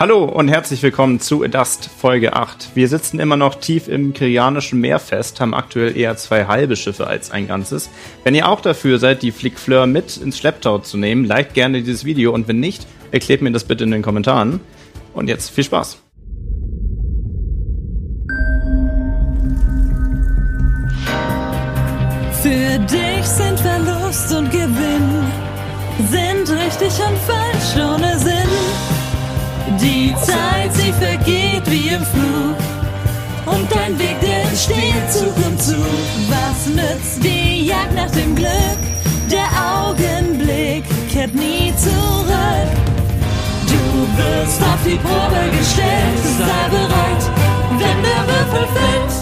[0.00, 2.76] Hallo und herzlich willkommen zu Dust Folge 8.
[2.76, 7.08] Wir sitzen immer noch tief im Kirianischen Meer fest, haben aktuell eher zwei halbe Schiffe
[7.08, 7.90] als ein ganzes.
[8.22, 11.80] Wenn ihr auch dafür seid, die Flick Fleur mit ins Schlepptau zu nehmen, liked gerne
[11.80, 14.60] dieses Video und wenn nicht, erklärt mir das bitte in den Kommentaren.
[15.14, 15.98] Und jetzt viel Spaß.
[22.40, 25.24] Für dich sind Verlust und Gewinn,
[26.08, 28.97] sind richtig und falsch ohne Sinn.
[29.80, 32.56] Die Zeit, sie vergeht wie im Flug.
[33.46, 35.76] Und dein Weg, der entsteht Zug um Zug.
[36.28, 38.50] Was nützt die Jagd nach dem Glück?
[39.30, 39.48] Der
[39.86, 42.70] Augenblick kehrt nie zurück.
[43.66, 46.18] Du wirst auf die Probe gestellt.
[46.38, 47.30] Sei bereit,
[47.70, 49.12] wenn der Würfel fällt.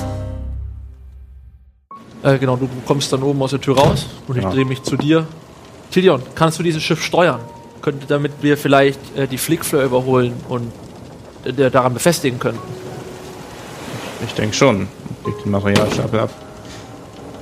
[2.34, 4.50] Äh, genau, du kommst dann oben aus der Tür raus und ich Ja.
[4.50, 5.26] drehe mich zu dir.
[5.90, 7.40] Tilion, kannst du dieses Schiff steuern?
[7.82, 10.72] Könnte, damit wir vielleicht äh, die Flickfleur überholen und
[11.44, 12.60] äh, daran befestigen könnten.
[14.26, 14.88] Ich denke schon.
[15.24, 16.30] Leg den Materialstapel ab.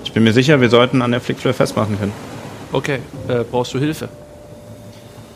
[0.05, 2.13] Ich bin mir sicher, wir sollten an der Flick Fleur festmachen können.
[2.73, 4.09] Okay, äh, brauchst du Hilfe?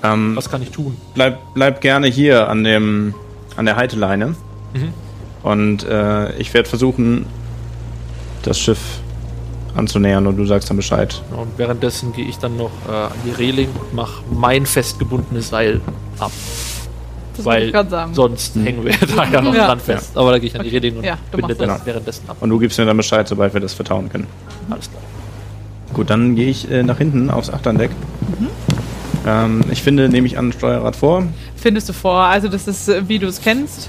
[0.02, 0.96] Ähm, Was kann ich tun?
[1.14, 3.14] bleib, bleib gerne hier an dem
[3.56, 4.36] an der Halteleine.
[4.74, 4.92] Mhm.
[5.42, 7.26] Und äh, ich werde versuchen,
[8.42, 8.97] das Schiff
[9.74, 11.22] anzunähern und du sagst dann Bescheid.
[11.36, 15.80] Und währenddessen gehe ich dann noch äh, an die Reling und mache mein festgebundenes Seil
[16.19, 16.33] ab.
[17.36, 18.14] Das Weil ich gerade sagen.
[18.14, 19.66] sonst hängen wir da ja noch Ja.
[19.66, 20.16] dran fest.
[20.16, 21.86] Aber da gehe ich an die Reling und Ja, binde das das.
[21.86, 22.36] währenddessen ab.
[22.41, 24.27] Und du gibst mir dann Bescheid, sobald wir das vertauen können.
[24.70, 25.02] Alles klar.
[25.94, 27.91] Gut, dann gehe ich äh, nach hinten aufs Achterdeck.
[29.27, 31.25] Ähm, ich finde, nehme ich an, Steuerrad vor.
[31.56, 32.20] Findest du vor.
[32.22, 33.88] Also das ist, äh, wie du es kennst.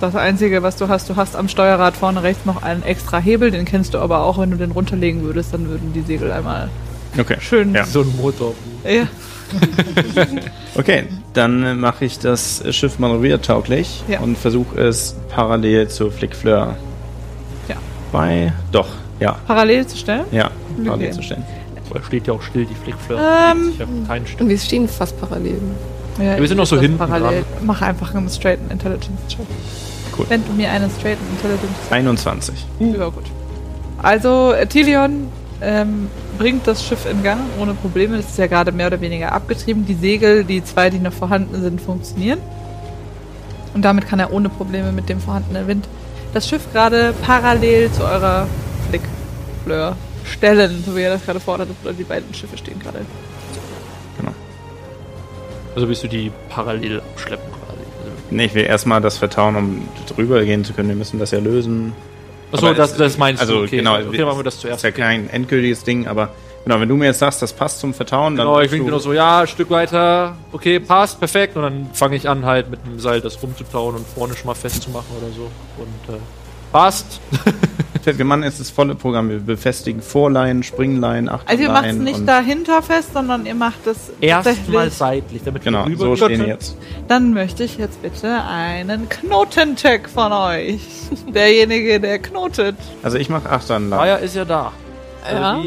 [0.00, 3.50] Das Einzige, was du hast, du hast am Steuerrad vorne rechts noch einen extra Hebel,
[3.50, 6.70] den kennst du aber auch, wenn du den runterlegen würdest, dann würden die Segel einmal
[7.18, 7.36] Okay.
[7.40, 7.74] schön.
[7.74, 7.84] Ja.
[7.84, 8.54] So ein Motor.
[8.84, 9.06] Ja.
[10.76, 14.20] Okay, dann mache ich das Schiff manövriertauglich Ja.
[14.20, 16.76] und versuche es parallel zur Flick Fleur.
[17.68, 17.74] Ja.
[18.12, 18.52] Bei.
[18.70, 18.86] Doch,
[19.18, 19.32] ja.
[19.48, 20.24] Parallel zu stellen.
[20.30, 20.50] Ja,
[20.84, 21.16] parallel Okay.
[21.16, 21.44] zu stellen.
[21.92, 23.18] Da steht ja auch still, die Flickfleur.
[23.18, 23.72] Ähm.
[23.74, 24.42] ich habe keinen Stück.
[24.42, 25.60] Und wir stehen fast parallel.
[26.18, 27.44] Ja, wir sind noch so hinten Parallel.
[27.62, 29.46] Mach einfach einen straighten Intelligence Check.
[30.18, 30.26] Cool.
[30.28, 32.66] Wenn du mir einen straighten Intelligence 21.
[32.80, 33.24] Ja, gut.
[34.02, 35.28] Also, Tilion
[35.60, 38.16] ähm, bringt das Schiff in Gang ohne Probleme.
[38.16, 39.86] Es ist ja gerade mehr oder weniger abgetrieben.
[39.86, 42.38] Die Segel, die zwei, die noch vorhanden sind, funktionieren.
[43.74, 45.86] Und damit kann er ohne Probleme mit dem vorhandenen Wind
[46.32, 48.46] das Schiff gerade parallel zu eurer
[48.88, 51.68] Flickfleur stellen, so wie er das gerade fordert.
[51.82, 53.00] Oder die beiden Schiffe stehen gerade.
[55.70, 55.74] Genau.
[55.76, 57.78] Also willst du die parallel abschleppen quasi.
[58.04, 60.88] Also, Nee, ich will erstmal das vertauen, um drüber gehen zu können.
[60.88, 61.92] Wir müssen das ja lösen.
[62.52, 63.64] Achso, das, das meinst also, du.
[63.64, 64.78] Okay, genau, okay, machen wir das Das zuerst.
[64.78, 66.30] ist ja kein endgültiges Ding, aber
[66.64, 68.46] genau, wenn du mir jetzt sagst, das passt zum Vertauen, dann.
[68.48, 71.56] Genau, ich du- nur so, ja, ein Stück weiter, okay, passt, perfekt.
[71.56, 74.54] Und dann fange ich an, halt mit dem Seil das rumzutauen und vorne schon mal
[74.54, 75.42] festzumachen oder so.
[75.78, 76.18] Und äh,
[76.72, 77.20] passt.
[78.04, 79.28] Wir machen jetzt das volle Programm.
[79.30, 84.10] Wir befestigen Vorleihen, Springleihen, Also ihr macht es nicht dahinter fest, sondern ihr macht es
[84.20, 86.76] Erstmal seitlich, damit Genau, wir so rüber stehen wir jetzt.
[87.08, 90.80] Dann möchte ich jetzt bitte einen Knotencheck von euch.
[91.34, 92.76] Derjenige, der knotet.
[93.02, 94.02] Also ich mache Achternleihen.
[94.04, 94.72] Jaya ist ja da.
[95.24, 95.62] Also Ja.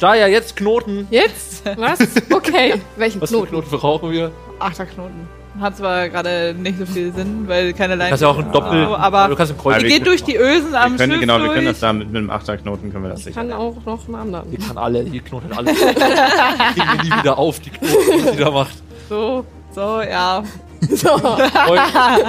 [0.00, 1.06] Jaya, jetzt Knoten.
[1.10, 1.62] Jetzt?
[1.76, 1.98] Was?
[2.30, 2.74] Okay.
[2.96, 3.50] Welchen Was für Knoten?
[3.52, 4.30] Knoten brauchen wir?
[4.58, 5.28] Achterknoten.
[5.60, 8.10] Hat zwar gerade nicht so viel Sinn, weil keine Du Leine.
[8.10, 8.84] kannst ja auch ein Doppel.
[8.94, 9.74] aber du kannst ein Kreuz.
[9.76, 11.92] Aber wir geht durch die Ösen am Wir können, Schiff genau, wir können das da
[11.92, 13.40] mit, mit einem Achterknoten können wir das Ich sicher.
[13.40, 14.50] kann auch noch einen anderen.
[14.50, 15.72] Die kann alle, die knotet alle.
[15.74, 18.74] Kriegen wir nie wieder auf, die Knoten, die sie da macht.
[19.08, 20.42] So, so, ja.
[20.80, 21.18] So.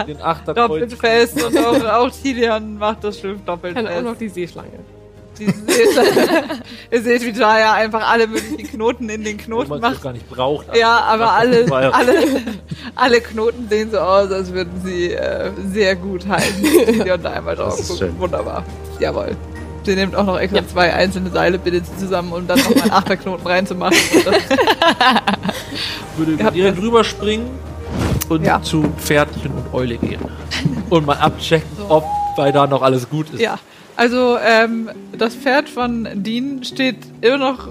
[0.07, 3.91] Den Achter Doppelt fest und auch, auch Tilian macht das Schiff doppelt Ich kann auch
[3.97, 4.05] fest.
[4.05, 4.69] noch die Seeschlange.
[5.39, 5.87] Die seht,
[6.91, 10.01] ihr seht, wie Jaya einfach alle möglichen Knoten in den Knoten man es macht.
[10.01, 10.75] gar nicht braucht.
[10.75, 12.13] Ja, aber alle, alle,
[12.95, 16.61] alle Knoten sehen so aus, als würden sie äh, sehr gut halten.
[17.05, 18.15] Die und da einmal drauf gucken.
[18.19, 18.63] Wunderbar.
[18.99, 19.35] Jawohl.
[19.83, 22.81] Sie nimmt auch noch extra zwei einzelne Seile, bindet sie zusammen, um dann noch mal
[22.81, 23.95] einen Achterknoten reinzumachen.
[26.17, 27.47] Würde Ihr über direkt rüberspringen
[28.29, 28.61] und Ja.
[28.61, 30.19] zu Pferdchen und Eule gehen.
[30.89, 32.05] Und mal abchecken, ob
[32.35, 33.39] bei da noch alles gut ist.
[33.41, 33.57] ja.
[33.97, 37.67] Also, ähm, das Pferd von Dean steht immer noch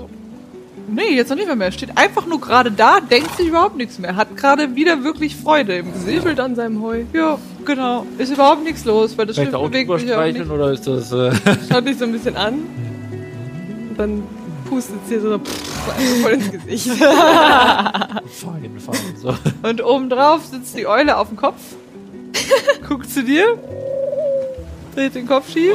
[0.88, 1.73] Nee, jetzt noch nicht mehr mehr.
[1.73, 4.14] Steht einfach nur gerade da, denkt sich überhaupt nichts mehr.
[4.14, 6.23] Hat gerade wieder wirklich Freude im Gesicht.
[6.23, 7.05] Säbelt an seinem Heu.
[7.12, 8.06] Ja, genau.
[8.19, 10.49] Ist überhaupt nichts los, weil das Schiff bewegt sich auch nicht.
[10.49, 11.11] oder ist das.
[11.11, 11.32] Äh,
[11.69, 12.55] Schaut dich so ein bisschen an.
[13.90, 14.23] Und dann
[14.69, 16.87] pustet es dir so pff, einfach voll ins Gesicht.
[16.99, 19.17] fein, fein.
[19.20, 19.34] So.
[19.69, 21.61] Und obendrauf sitzt die Eule auf dem Kopf.
[22.88, 23.58] Guckt zu dir.
[24.94, 25.75] Dreht den Kopf schief.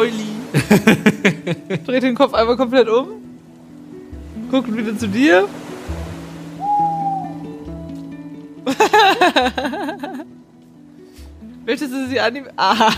[1.85, 3.07] Dreht den Kopf einmal komplett um.
[4.49, 5.47] Guckt wieder zu dir.
[11.65, 12.49] Möchtest du sie annehmen?
[12.57, 12.73] Ah.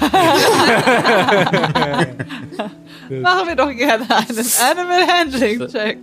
[3.10, 6.00] Machen wir doch gerne einen Animal Handling Check.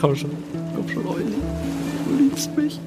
[0.00, 0.30] Komm schon,
[0.74, 1.34] komm schon, Euli.
[2.06, 2.78] Du liebst mich.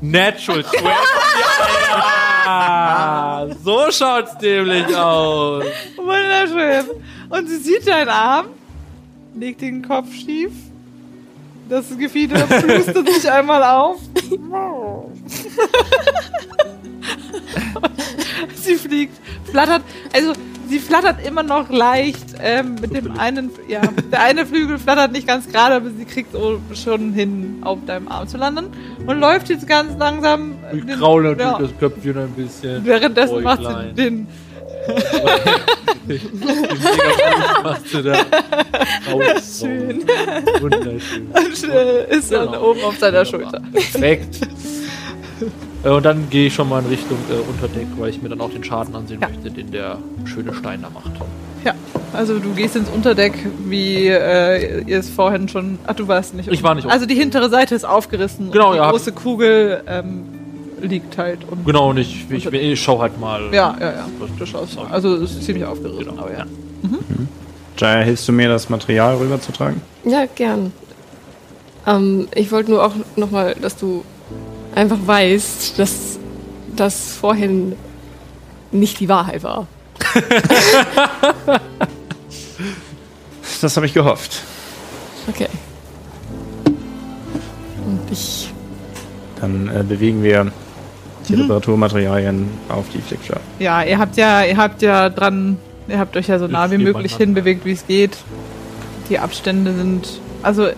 [0.00, 0.80] Natural 20.
[2.48, 3.48] ja!
[3.62, 5.64] So schaut's nämlich aus.
[5.96, 6.86] Wunderschön.
[7.28, 8.46] Und sie sieht deinen Arm,
[9.34, 10.52] legt den Kopf schief.
[11.68, 14.00] Das Gefieder plustert sich einmal auf.
[18.54, 19.14] sie fliegt,
[19.50, 19.82] flattert,
[20.12, 20.32] also
[20.68, 23.80] sie flattert immer noch leicht ähm, mit dem einen, ja,
[24.12, 28.08] der eine Flügel flattert nicht ganz gerade, aber sie kriegt so schon hin, auf deinem
[28.08, 28.66] Arm zu landen
[29.06, 30.56] und läuft jetzt ganz langsam.
[30.72, 32.84] Ich den- kraule natürlich ja, das Köpfchen ein bisschen.
[32.84, 34.26] Währenddessen macht sie den
[37.62, 38.14] machst du da.
[39.42, 40.02] Schön.
[40.60, 41.26] Wunderschön.
[41.26, 42.70] und äh, ist dann Genau.
[42.70, 43.60] oben auf seiner Schulter.
[43.72, 44.40] Perfekt.
[45.84, 48.40] Äh, Und dann gehe ich schon mal in Richtung äh, Unterdeck, weil ich mir dann
[48.40, 49.28] auch den Schaden ansehen Ja.
[49.28, 51.12] möchte, den der schöne Stein da macht.
[51.64, 51.74] Ja,
[52.12, 53.34] also du gehst ins Unterdeck,
[53.66, 55.78] wie äh, ihr es vorhin schon.
[55.86, 56.48] Ach, du warst nicht.
[56.48, 58.50] Ich war nicht Also die hintere Seite ist aufgerissen.
[58.52, 60.22] Genau, und die ja, große Kugel ähm,
[60.80, 61.40] liegt halt.
[61.50, 63.42] Und Genau, und ich, ich, ich schau halt mal.
[63.52, 64.06] Ja, ja, ja.
[64.38, 64.86] Du schaust mal.
[64.86, 66.22] Also es ist ziemlich aufgerissen, Genau.
[66.22, 66.44] aber ja.
[67.76, 69.80] Jaya, hilfst du mir, das Material rüberzutragen?
[70.04, 70.72] Ja, gern.
[71.86, 74.04] Ähm, ich wollte nur auch nochmal, dass du
[74.78, 76.18] einfach weißt, dass
[76.76, 77.74] das vorhin
[78.70, 79.66] nicht die Wahrheit war.
[83.60, 84.42] Das habe ich gehofft.
[85.28, 85.48] Okay.
[87.84, 88.52] Und ich.
[89.40, 90.52] Dann äh, bewegen wir
[91.28, 91.42] die Mhm.
[91.42, 93.40] Reparaturmaterialien auf die Flickschar.
[93.58, 95.58] Ja, ihr habt ja, ihr habt ja dran,
[95.88, 98.16] ihr habt euch ja so nah wie möglich hinbewegt, wie es geht.
[99.10, 100.20] Die Abstände sind.
[100.42, 100.68] Also,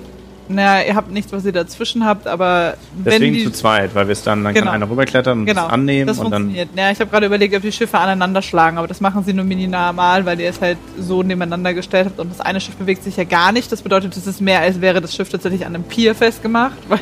[0.55, 3.45] naja, ihr habt nichts, was ihr dazwischen habt, aber wenn Deswegen die.
[3.45, 4.67] zu zweit, weil wir es dann, dann Genau.
[4.67, 6.43] kann einer rüberklettern und Genau, das annehmen das und dann.
[6.43, 6.69] funktioniert.
[6.77, 9.45] Ja, ich habe gerade überlegt, ob die Schiffe aneinander schlagen, aber das machen sie nur
[9.45, 13.17] minimal, weil ihr es halt so nebeneinander gestellt habt und das eine Schiff bewegt sich
[13.17, 13.71] ja gar nicht.
[13.73, 16.99] Das bedeutet, es ist mehr, als wäre das Schiff tatsächlich an einem Pier festgemacht, weil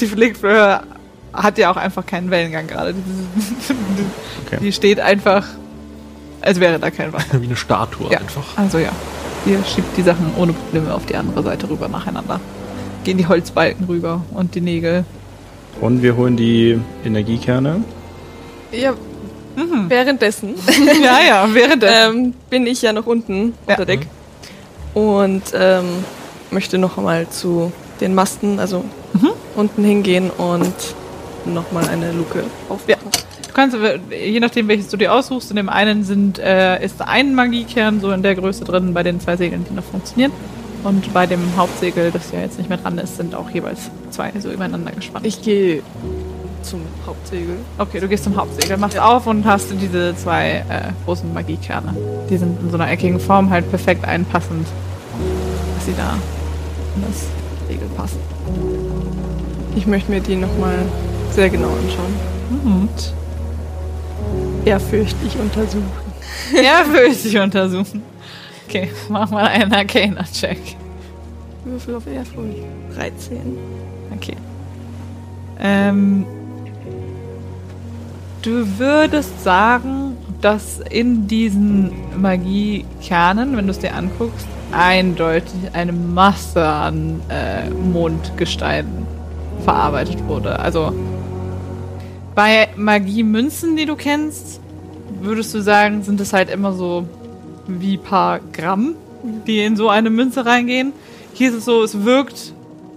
[0.00, 0.80] die Flickflöhe
[1.32, 2.94] hat ja auch einfach keinen Wellengang gerade.
[2.94, 3.00] Die,
[4.46, 4.58] Okay.
[4.60, 5.44] die steht einfach,
[6.40, 7.40] als wäre da kein Wasser.
[7.40, 8.44] Wie eine Statue Ja, einfach.
[8.56, 8.90] also ja.
[9.44, 12.40] Ihr schiebt die Sachen ohne Probleme auf die andere Seite rüber nacheinander.
[13.06, 15.04] Gehen die Holzbalken rüber und die Nägel.
[15.80, 17.84] Und wir holen die Energiekerne.
[18.72, 18.94] Ja,
[19.86, 20.56] währenddessen
[21.04, 22.08] ja, ja, während der.
[22.08, 23.74] ähm, bin ich ja noch unten Ja.
[23.74, 24.08] unter Deck.
[24.92, 25.84] Und ähm,
[26.50, 27.70] möchte noch einmal zu
[28.00, 28.84] den Masten, also
[29.54, 30.74] unten hingehen und
[31.44, 33.02] nochmal eine Luke aufmachen.
[33.46, 37.00] Du kannst, aber, je nachdem, welches du dir aussuchst, in dem einen sind, äh, ist
[37.02, 40.32] ein Magiekern so in der Größe drin, bei den zwei Segeln, die noch funktionieren.
[40.86, 44.30] Und bei dem Hauptsegel, das ja jetzt nicht mehr dran ist, sind auch jeweils zwei
[44.38, 45.26] so übereinander gespannt.
[45.26, 45.82] Ich gehe
[46.62, 47.56] zum Hauptsegel.
[47.76, 51.92] okay, du gehst zum Hauptsegel, machst auf und hast diese zwei äh, großen Magiekerne.
[52.30, 54.68] Die sind in so einer eckigen Form halt perfekt einpassend,
[55.74, 56.14] dass sie da
[56.94, 57.26] in das
[57.66, 58.20] Segel passen.
[59.74, 60.78] Ich möchte mir die nochmal
[61.32, 62.14] sehr genau anschauen.
[62.64, 63.12] Und
[64.64, 65.90] ehrfürchtig untersuchen.
[66.54, 68.02] Ehrfürchtig untersuchen.
[68.66, 70.58] Okay, mach mal einen Arcana-Check.
[71.64, 72.58] Würfel auf Ehrfurcht.
[72.96, 73.58] 13.
[74.14, 74.36] Okay.
[75.60, 76.26] Ähm,
[78.42, 86.66] du würdest sagen, dass in diesen Magiekernen, wenn du es dir anguckst, eindeutig eine Masse
[86.66, 89.06] an äh, Mondgesteinen
[89.64, 90.58] verarbeitet wurde.
[90.58, 90.92] Also
[92.34, 94.60] bei Magiemünzen, die du kennst,
[95.20, 97.06] würdest du sagen, sind es halt immer so
[97.66, 98.94] wie paar Gramm,
[99.46, 100.92] die in so eine Münze reingehen.
[101.32, 102.52] Hier ist es so, es wirkt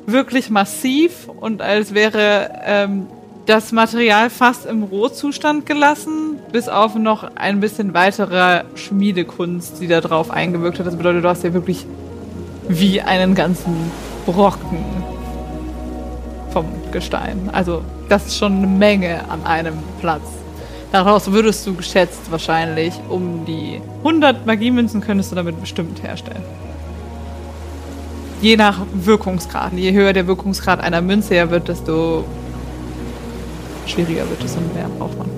[0.06, 3.08] wirklich massiv und als wäre ähm,
[3.46, 10.02] das Material fast im Rohzustand gelassen, bis auf noch ein bisschen weitere Schmiedekunst, die da
[10.02, 10.86] drauf eingewirkt hat.
[10.86, 11.86] Das bedeutet, du hast ja wirklich
[12.68, 13.92] wie einen ganzen
[14.26, 14.86] Brocken
[16.52, 17.50] vom Gestein.
[17.52, 20.22] Also das ist schon eine Menge an einem Platz.
[20.92, 26.44] Daraus würdest du geschätzt wahrscheinlich um die 100 Magiemünzen könntest du damit bestimmt herstellen.
[28.42, 29.74] je nach Wirkungsgrad.
[29.74, 32.24] Je höher der Wirkungsgrad einer Münze ja wird, desto
[33.86, 35.30] schwieriger wird es und mehr braucht man.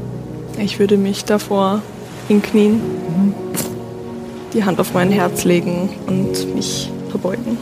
[0.58, 1.82] Ich würde mich davor
[2.28, 2.82] hinknien,
[4.54, 7.58] die Hand auf mein Herz legen und mich verbeugen.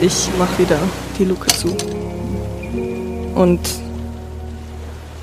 [0.00, 0.78] Und ich mache wieder
[1.18, 1.76] die Luke zu.
[3.34, 3.60] Und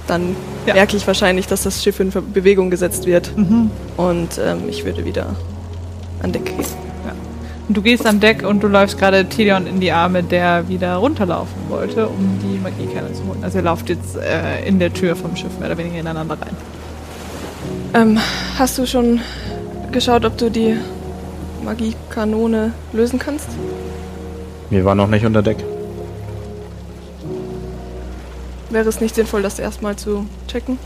[0.08, 0.74] dann Ja.
[0.76, 3.32] merke ich wahrscheinlich, dass das Schiff in Bewegung gesetzt wird.
[3.98, 5.36] Und ähm, ich würde wieder
[6.22, 6.58] an Deck gehen.
[7.68, 10.96] Und du gehst an Deck und du läufst gerade Tilion in die Arme, der wieder
[10.96, 13.40] runterlaufen wollte, um die Magiekerne zu holen.
[13.44, 16.56] Also ihr lauft jetzt äh, in der Tür vom Schiff mehr oder weniger ineinander rein.
[17.94, 18.20] Ähm,
[18.58, 19.20] hast du schon
[19.92, 20.78] geschaut, ob du die
[21.66, 23.50] Magiekanone lösen kannst?
[24.70, 25.58] Wir waren noch nicht unter Deck.
[28.70, 30.78] Wäre es nicht sinnvoll, das erstmal zu checken?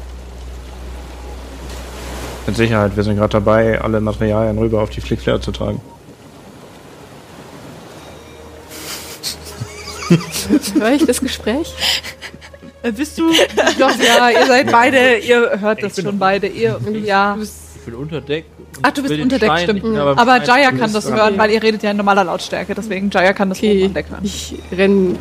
[2.45, 5.81] Mit Sicherheit, wir sind gerade dabei, alle Materialien rüber auf die Flickflair zu tragen.
[10.79, 11.73] Höre ich das Gespräch?
[12.83, 13.31] Äh, bist du?
[13.79, 16.47] Doch, ja, ihr seid beide, ihr hört das schon beide.
[16.47, 17.37] Ihr, ja.
[17.81, 18.45] Ich bin unter Deck.
[18.83, 19.97] Ach, du bist unter Deck, Stein stimmt.
[19.97, 21.15] Aber Stein Jaya kann das okay.
[21.15, 22.75] hören, weil ihr redet ja in normaler Lautstärke.
[22.75, 24.19] Deswegen Jaya kann das oben Okay, an Deck hören.
[24.23, 25.17] ich renn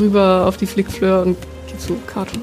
[0.00, 1.36] rüber auf die Flickfleur und
[1.68, 2.40] geh zu Carton.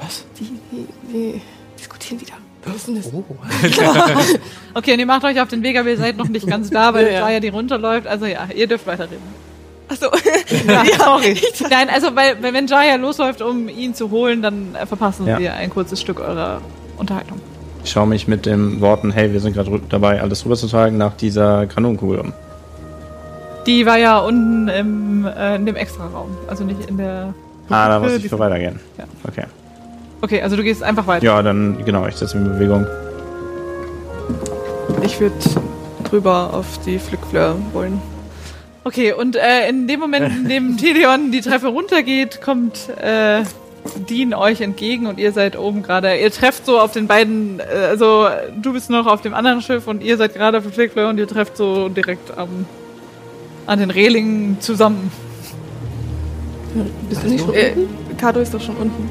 [0.00, 0.24] Was?
[0.38, 1.40] Die, die, die
[1.76, 2.34] diskutieren wieder.
[2.64, 3.12] Was ist denn das?
[3.12, 3.24] Oh.
[4.74, 6.94] Okay, und ihr macht euch auf den Weg, aber ihr seid noch nicht ganz da,
[6.94, 7.18] weil Ja, ja.
[7.28, 8.06] Jaya die runterläuft.
[8.06, 9.18] Also ja, ihr dürft weiterreden.
[9.88, 10.06] Achso,
[10.68, 11.36] Ja, sorry.
[11.68, 15.38] Nein, also weil, wenn Jaya losläuft, um ihn zu holen, dann verpassen Ja.
[15.38, 16.60] sie ein kurzes Stück eurer
[17.00, 17.40] Unterhaltung.
[17.82, 21.66] Ich schaue mich mit den Worten, hey, wir sind gerade dabei, alles rüberzutragen, nach dieser
[21.66, 22.32] Kanonenkugel um.
[23.66, 27.34] Die war ja unten im, äh, in dem Extra-Raum, also nicht in der.
[27.68, 28.80] Ah, da muss ich für weitergehen.
[28.98, 29.04] Ja.
[29.26, 29.44] Okay.
[30.22, 31.24] Okay, also du gehst einfach weiter.
[31.24, 32.86] Ja, dann, genau, ich setze mich in Bewegung.
[35.02, 35.34] ich würde
[36.04, 38.00] drüber auf die Flickfleur wollen.
[38.84, 43.42] Okay, und äh, in dem Moment, in dem Tilion die Treppe runtergeht, kommt äh,
[44.08, 46.16] Dean euch entgegen und ihr seid oben gerade.
[46.16, 48.28] Ihr trefft so auf den beiden, äh, also
[48.60, 51.18] du bist noch auf dem anderen Schiff und ihr seid gerade auf dem Flickfleur und
[51.18, 52.66] ihr trefft so direkt am,
[53.66, 55.10] an den Rehlingen zusammen.
[57.08, 58.16] Bist du nicht schon Äh, unten?
[58.16, 59.08] Kado ist doch schon unten.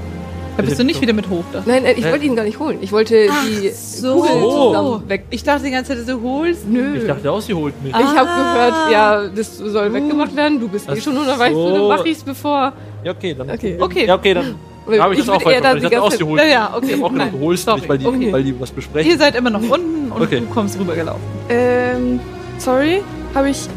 [0.55, 1.45] Da bist du nicht wieder mit hoch.
[1.53, 1.63] Da.
[1.65, 2.79] Nein, ich wollte ihn gar nicht holen.
[2.81, 3.71] Ich wollte die
[4.01, 5.23] Kugel zusammen weg.
[5.29, 6.67] Ich dachte die ganze Zeit, du holst.
[6.67, 6.97] Nö.
[6.97, 7.91] Ich dachte auch, sie holt mich.
[7.93, 10.59] Ich habe gehört, ja, das soll weggemacht werden.
[10.59, 11.73] Du bist eh Ach schon unterwegs, so.
[11.73, 12.73] dann mach ich's bevor.
[13.05, 13.49] Ja, okay, dann.
[13.49, 13.77] Okay.
[13.79, 14.05] Okay.
[14.05, 14.55] Ja, okay, dann
[14.97, 15.75] habe ich, das auch weiter.
[15.75, 16.85] Ich die dachte auch, ganze sie Zeit- holt Ja, okay.
[16.87, 17.79] Ich hab auch gedacht, Nein, du holst sorry.
[17.81, 18.33] mich, weil die, Okay.
[18.33, 19.11] weil die was besprechen.
[19.11, 20.39] Ihr seid immer noch unten und Okay.
[20.39, 21.21] du kommst rübergelaufen.
[21.49, 22.19] Ähm,
[22.57, 23.01] sorry,
[23.35, 23.67] habe ich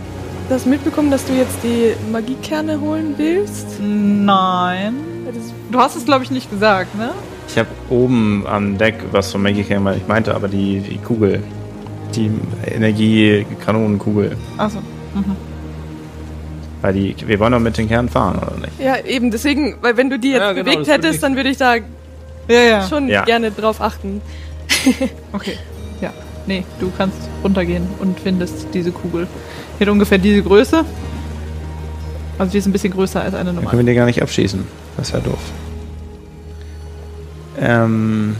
[0.48, 3.66] das mitbekommen, dass du jetzt die Magiekerne holen willst?
[3.80, 4.94] Nein.
[5.70, 7.10] Du hast es, glaube ich, nicht gesagt, ne?
[7.48, 11.42] Ich habe oben am Deck was von Maggie King, ich meinte aber die, die Kugel.
[12.14, 12.30] Die
[12.70, 14.36] Energiekanonenkugel.
[14.58, 14.78] Achso.
[16.82, 18.78] Weil die, wir wollen doch mit den Kernen fahren, oder nicht?
[18.80, 21.48] Ja, eben, deswegen, weil wenn du die jetzt Ja, genau, bewegt ich- hättest, dann würde
[21.48, 22.82] ich da Ja, ja.
[22.88, 23.22] schon Ja.
[23.24, 24.20] gerne drauf achten.
[25.32, 25.56] Okay.
[26.00, 26.10] Ja.
[26.46, 29.28] Nee, du kannst runtergehen und findest diese Kugel.
[29.78, 30.84] Die hat ungefähr diese Größe.
[32.38, 33.78] Also die ist ein bisschen größer als eine Dann können normale.
[33.86, 34.64] wir die gar nicht abschießen.
[34.96, 35.38] Das ist ja doof.
[37.60, 38.36] Ähm,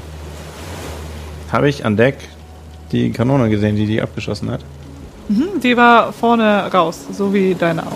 [1.52, 2.16] habe ich an Deck
[2.90, 4.60] die Kanone gesehen, die die abgeschossen hat?
[5.28, 7.92] Mhm, die war vorne raus, so wie deine auch.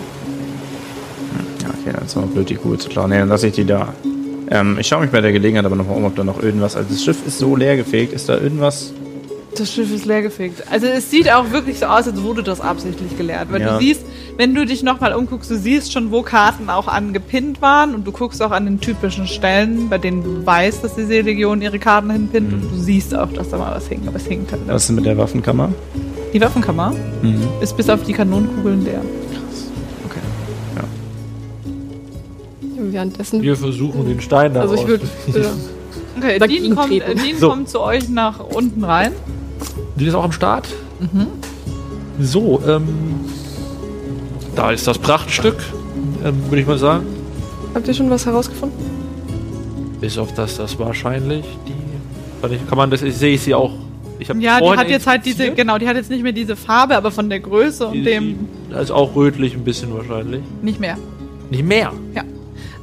[1.87, 3.09] Ja, okay, dann ist mal blöd, die Kugel zu klauen.
[3.09, 3.93] Nee, dann lasse ich die da.
[4.49, 6.75] Ähm, ich schaue mich bei der Gelegenheit aber nochmal um, ob da noch irgendwas.
[6.75, 8.13] Also das Schiff ist so leer gefegt.
[8.13, 8.93] Ist da irgendwas?
[9.57, 10.63] Das Schiff ist leergefegt.
[10.71, 13.47] Also es sieht auch wirklich so aus, als wurde das absichtlich geleert.
[13.51, 13.73] Weil Ja.
[13.73, 14.01] du siehst,
[14.37, 18.11] wenn du dich nochmal umguckst, du siehst schon, wo Karten auch angepinnt waren und du
[18.11, 22.11] guckst auch an den typischen Stellen, bei denen du weißt, dass die Seelegion ihre Karten
[22.11, 24.07] hinpinnt und du siehst auch, dass da mal was hängt.
[24.07, 24.61] Aber es hängt halt.
[24.67, 25.69] Was ist mit der Waffenkammer?
[26.33, 27.41] Die Waffenkammer Mhm.
[27.59, 29.01] ist bis auf die Kanonenkugeln leer.
[32.97, 33.43] Währenddessen.
[33.43, 35.05] Wir versuchen den Stein da Also ich würde.
[35.27, 35.45] Äh,
[36.19, 37.47] Okay, Dean, kommt, äh, Dean So.
[37.49, 39.11] kommt zu euch nach unten rein.
[39.97, 40.67] Die ist auch am Start.
[42.19, 42.87] So, ähm.
[44.55, 45.57] Da ist das Prachtstück,
[46.25, 47.05] ähm, würde ich mal sagen.
[47.75, 48.79] Habt ihr schon was herausgefunden?
[50.01, 51.73] Bis auf das, das wahrscheinlich die.
[52.41, 53.73] Kann, ich, kann man das, ich sehe ich sie auch.
[54.17, 56.97] Ich Ja, die hat jetzt halt diese, genau, die hat jetzt nicht mehr diese Farbe,
[56.97, 58.39] aber von der Größe und Die- dem
[58.71, 60.41] die- Also auch rötlich ein bisschen wahrscheinlich.
[60.63, 60.97] nicht mehr.
[61.51, 61.91] Nicht mehr.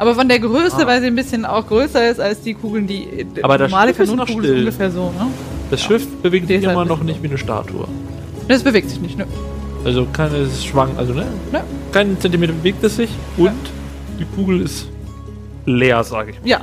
[0.04, 0.86] Aber von der Größe, Ah.
[0.86, 3.92] weil sie ein bisschen auch größer ist als die Kugeln, die äh, Aber das normale
[3.94, 4.58] Schiff ist noch still.
[4.58, 5.28] ungefähr so, ne?
[5.70, 7.88] Das Schiff bewegt sich halt immer noch nicht wie eine Statue.
[8.46, 9.26] Das bewegt sich nicht, ne?
[9.82, 11.24] Also keine Schwang, also ne?
[11.52, 11.62] Ne.
[11.90, 13.08] Kein Zentimeter bewegt es sich
[13.38, 13.52] und
[14.20, 14.88] die Kugel ist
[15.64, 16.36] leer, sage ich.
[16.46, 16.60] Ja.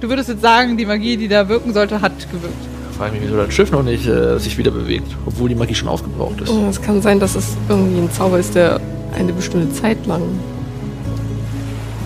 [0.00, 2.54] Du würdest jetzt sagen, die Magie, die da wirken sollte, hat gewirkt.
[2.96, 5.88] Frage mich, wieso das Schiff noch nicht äh, sich wieder bewegt, obwohl die Magie schon
[5.88, 6.48] aufgebraucht ist.
[6.48, 8.80] Oh, Es kann sein, dass es irgendwie ein Zauber ist, der
[9.14, 10.22] eine bestimmte Zeit lang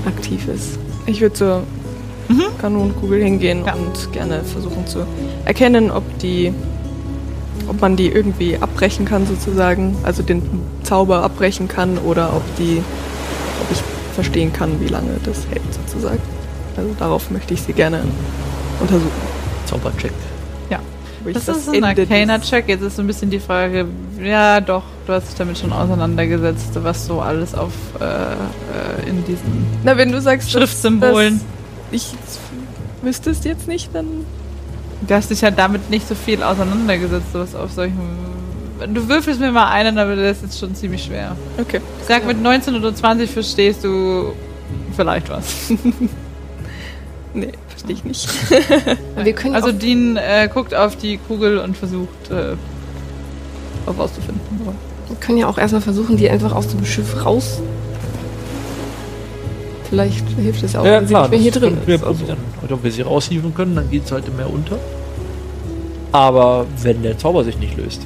[0.07, 0.79] aktiv ist.
[1.07, 1.63] Ich würde zur
[2.61, 3.75] Kanonenkugel hingehen Ja.
[3.75, 5.07] und gerne versuchen zu
[5.45, 6.53] erkennen, ob die,
[7.69, 10.43] ob man die irgendwie abbrechen kann sozusagen, also den
[10.83, 12.83] Zauber abbrechen kann oder ob die,
[13.63, 13.83] ob ich
[14.15, 16.21] verstehen kann, wie lange das hält sozusagen.
[16.77, 18.01] Also darauf möchte ich sie gerne
[18.81, 19.11] untersuchen.
[19.67, 20.13] Zaubercheck.
[21.27, 22.69] Ob ich Das, ist ein Arcana-Check.
[22.69, 23.87] Jetzt ist so ein bisschen die Frage,
[24.23, 29.25] ja doch, du hast dich damit schon auseinandergesetzt, was so alles auf äh, äh, in
[29.25, 31.41] diesen Na, wenn du sagst, Schriftsymbolen.
[31.91, 32.13] ich
[33.03, 34.07] wüsste es jetzt nicht, dann
[35.07, 38.01] Du hast dich ja damit nicht so viel auseinandergesetzt, was auf solchen.
[38.95, 41.37] Du würfelst mir mal einen, aber das ist jetzt schon ziemlich schwer.
[41.59, 41.81] okay.
[42.01, 44.33] Ich sag, mit 19 oder 20 verstehst du
[44.95, 45.73] vielleicht was.
[47.35, 47.53] Nee,
[47.87, 48.29] verstehe ich nicht.
[49.25, 52.57] Wir können Also also Dean äh, guckt auf die Kugel und versucht, äh,
[53.87, 54.41] was rauszufinden.
[55.09, 57.61] wir können ja auch erstmal versuchen, die einfach aus dem Schiff raus.
[59.89, 62.05] Vielleicht hilft es auch, Ja, wenn sie klar, nicht mehr hier drin wir ist.
[62.05, 62.39] Also, probieren.
[62.63, 64.79] Und ob wir sie raushieven können, dann geht es halt im Meer unter.
[66.11, 68.03] Aber wenn der Zauber sich nicht löst,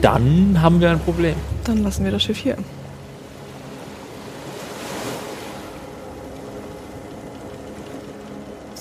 [0.00, 1.34] dann haben wir ein Problem.
[1.64, 2.56] Dann lassen wir das Schiff hier.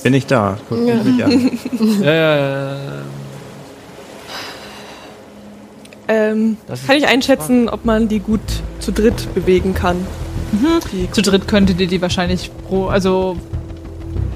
[0.07, 0.57] Bin ich da?
[0.69, 0.95] Guck Ja.
[1.03, 1.51] mich an.
[2.01, 2.75] ja, ja, ja.
[6.07, 6.55] Ähm,
[6.87, 8.39] kann ich einschätzen, ob man die gut
[8.79, 9.97] zu dritt bewegen kann?
[10.93, 13.35] Die Zu dritt könntet ihr die wahrscheinlich pro, also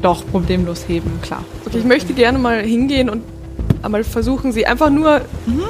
[0.01, 1.45] doch problemlos heben, klar.
[1.65, 3.23] Okay, ich möchte gerne mal hingehen und
[3.81, 5.21] einmal versuchen, sie einfach nur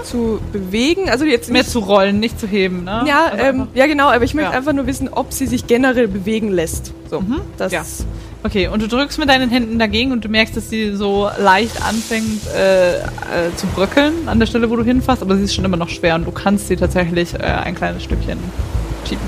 [0.03, 1.11] zu bewegen.
[1.11, 3.03] Also jetzt Mehr nicht, zu rollen, nicht zu heben, ne?
[3.05, 4.57] ja, Also ähm, ja genau, aber ich möchte Ja.
[4.57, 6.91] einfach nur wissen, ob sie sich generell bewegen lässt.
[7.07, 7.23] So,
[7.59, 7.83] das Ja.
[8.43, 11.81] Okay, und du drückst mit deinen Händen dagegen und du merkst, dass sie so leicht
[11.83, 13.01] anfängt äh, äh,
[13.55, 16.15] zu bröckeln an der Stelle, wo du hinfasst, aber sie ist schon immer noch schwer
[16.15, 18.39] und du kannst sie tatsächlich äh, ein kleines Stückchen
[19.07, 19.23] schieben.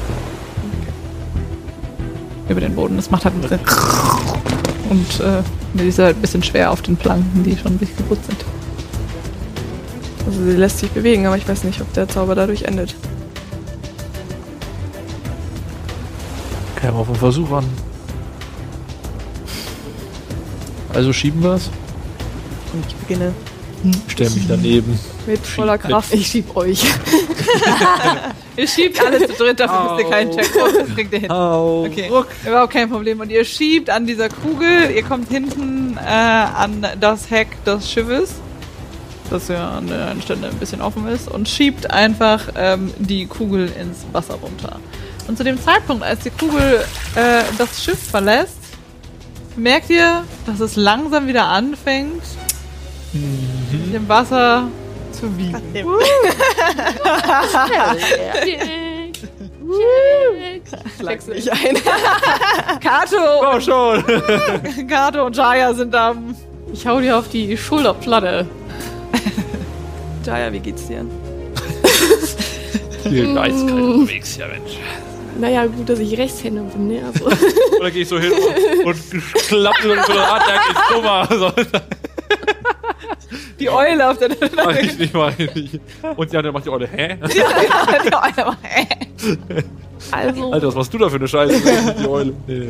[2.49, 2.95] Über den Boden.
[2.95, 3.59] Das macht halt ein bisschen
[4.89, 5.41] und äh,
[5.73, 8.43] die ist halt ein bisschen schwer auf den Planken, die schon richtig kaputt sind.
[10.25, 12.95] Also sie lässt sich bewegen, aber ich weiß nicht, ob der Zauber dadurch endet.
[16.79, 17.65] Käme auf den Versuch an.
[20.93, 21.69] Also schieben wir es.
[22.73, 23.33] Und ich beginne
[24.07, 24.97] Stell mich daneben.
[25.27, 26.13] mit voller Kraft.
[26.13, 26.81] Ich schieb euch.
[28.55, 30.73] Ihr schiebt alle zu dritt, dafür müsst ihr keinen Check machen.
[30.77, 31.31] Das kriegt ihr hin.
[31.31, 31.85] Au.
[31.85, 32.09] Okay,
[32.45, 33.19] überhaupt kein Problem.
[33.19, 38.35] Und ihr schiebt an dieser Kugel, ihr kommt hinten äh, an das Heck des Schiffes,
[39.31, 43.25] das ja an der einen Stelle ein bisschen offen ist, und schiebt einfach ähm, die
[43.25, 44.79] Kugel ins Wasser runter.
[45.27, 48.62] Und zu dem Zeitpunkt, als die Kugel äh, das Schiff verlässt,
[49.55, 52.23] merkt ihr, dass es langsam wieder anfängt,
[53.71, 54.67] sich im Wasser
[55.11, 55.61] zu wiegen.
[60.99, 61.75] Schlag mich ein.
[62.79, 64.03] Kato, Oh, schon.
[64.87, 66.15] Kato und Jaya sind da.
[66.71, 68.45] Ich hau dir auf die Schulterplatte.
[70.25, 71.05] Jaya, wie geht's dir?
[73.03, 74.77] Viel Eiskalt unterwegs, ja Mensch.
[75.39, 77.03] Naja, gut, dass ich Rechtshänder bin, ne?
[77.05, 77.25] Also,
[77.79, 78.31] Oder gehe ich so hin
[78.83, 78.97] und, und
[79.47, 81.27] klappe so eine Art, der geht dummer.
[81.29, 81.51] So,
[83.59, 85.79] Die Eule auf der mach ich nicht, mach ich nicht.
[86.15, 87.17] Und ja, dann macht die Eule, hä?
[87.33, 88.85] Die Eule macht, äh.
[90.11, 91.61] also Alter, was machst du da für eine Scheiße?
[91.99, 92.33] Die Eule.
[92.47, 92.69] Nee.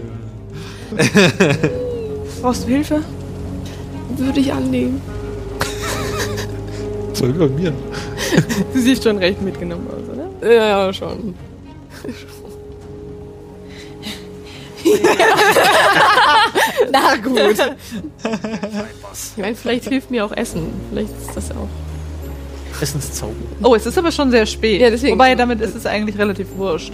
[2.41, 3.01] Brauchst du Hilfe?
[4.17, 5.01] würde ich annehmen.
[7.13, 7.73] Soll über mir.
[8.73, 10.51] Du siehst schon recht mitgenommen aus, oder?
[10.51, 11.35] Ja, ja, schon.
[16.91, 17.39] Na gut.
[19.13, 20.67] Ich meine, vielleicht hilft mir auch Essen.
[20.89, 22.81] Vielleicht ist das ja auch.
[22.81, 23.33] Essenszauber.
[23.61, 24.81] Oh, es ist aber schon sehr spät.
[24.81, 25.13] Ja, deswegen.
[25.13, 26.93] Wobei, damit ist es eigentlich relativ wurscht.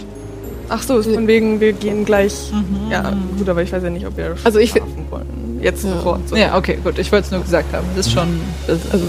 [0.68, 2.52] Ach so, ist von wegen, wir gehen gleich.
[2.90, 5.58] Ja, gut, aber ich weiß ja nicht, ob wir Also ich schlafen wollen.
[5.60, 5.90] Jetzt Ja.
[5.94, 6.28] sofort.
[6.28, 6.36] So.
[6.36, 6.96] Ja, okay, gut.
[6.98, 7.86] Ich wollte es nur gesagt haben.
[7.96, 8.40] Das ist schon.
[8.68, 9.04] Das, also,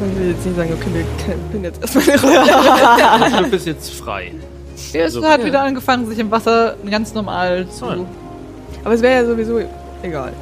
[0.00, 1.04] Man will jetzt nicht sagen, okay, wir
[1.52, 4.32] können jetzt erstmal eine Das Schiff ist jetzt frei.
[4.92, 5.24] Ja, es So.
[5.24, 5.46] hat Ja.
[5.46, 7.86] wieder angefangen, sich im Wasser ganz normal zu.
[7.86, 7.96] Ah.
[8.84, 9.60] Aber es wäre ja sowieso
[10.02, 10.32] egal.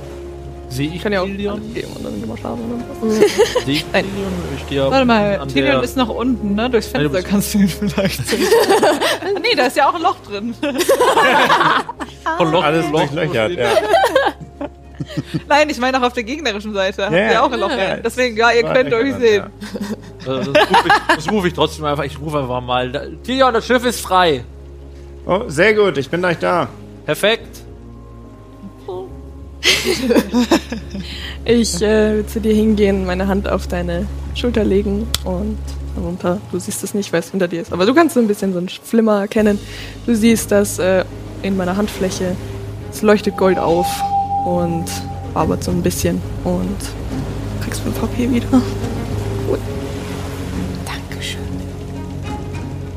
[0.68, 1.60] Sehe ich Ich kann ja auch Tilion?
[1.72, 2.60] gehen und dann gehen wir schlafen
[3.00, 3.64] oder was.
[3.64, 4.32] Sehe ich Tilion?
[4.56, 6.68] Ich stehe ja Warte mal, an Tilion der- ist noch unten, ne?
[6.68, 8.46] Durchs Nein, du Fenster kannst du ihn vielleicht sehen.
[8.82, 10.54] ah, nee, da ist ja auch ein Loch drin.
[12.36, 12.98] Von Loch Alles Loch.
[13.00, 13.68] durchlöchert, ja.
[15.48, 17.04] Nein, ich meine auch auf der gegnerischen Seite.
[17.04, 17.88] Habt Ja, ihr auch ein Loch ja, rein.
[17.88, 17.96] ja.
[18.04, 19.44] Deswegen, ja, ihr könnt euch sehen.
[19.44, 19.52] Also
[20.26, 22.04] Das rufe ich, das ruf ich trotzdem einfach.
[22.04, 23.16] Ich rufe einfach mal.
[23.22, 24.44] Tilion, das Schiff ist frei.
[25.24, 26.68] Oh, sehr gut, ich bin gleich da.
[27.04, 27.62] Perfekt.
[31.44, 35.58] Ich äh, will zu dir hingehen, meine Hand auf deine Schulter legen und
[35.94, 38.26] darunter, du siehst es nicht, weil es hinter dir ist, aber du kannst so ein
[38.26, 39.58] bisschen so einen Flimmer erkennen.
[40.06, 41.04] Du siehst, dass äh,
[41.42, 42.36] in meiner Handfläche,
[42.90, 43.86] es leuchtet Gold auf
[44.44, 44.86] und
[45.34, 46.76] wabert so ein bisschen und
[47.62, 48.62] kriegst 5 HP wieder.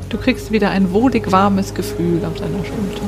[0.10, 3.02] Du kriegst wieder ein wohlig warmes Gefühl auf deiner Schulter.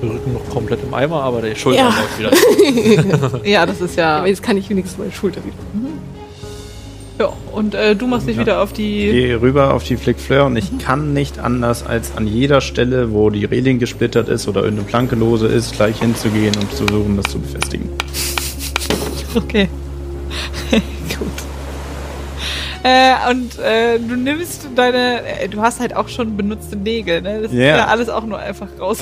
[0.00, 1.88] Der Rücken noch komplett im Eimer, aber der Schulter Ja.
[1.88, 3.40] läuft wieder.
[3.44, 4.18] Ja, das ist ja.
[4.18, 5.56] Aber jetzt kann ich wenigstens meine Schulter wieder.
[7.18, 7.32] ja.
[7.52, 8.42] Und äh, du machst dich Ja.
[8.42, 9.10] wieder auf die.
[9.10, 13.12] gehe rüber auf die Flick Fleur und ich kann nicht anders, als an jeder Stelle,
[13.12, 17.16] wo die Reling gesplittert ist oder irgendeine Planke lose ist, gleich hinzugehen und zu versuchen,
[17.16, 17.88] das zu befestigen.
[19.34, 19.68] Okay.
[22.84, 25.22] Äh, und äh, du nimmst deine.
[25.40, 27.42] Äh, du hast halt auch schon benutzte Nägel, ne?
[27.42, 27.58] Das Ja.
[27.74, 28.98] ist ja alles auch nur einfach raus,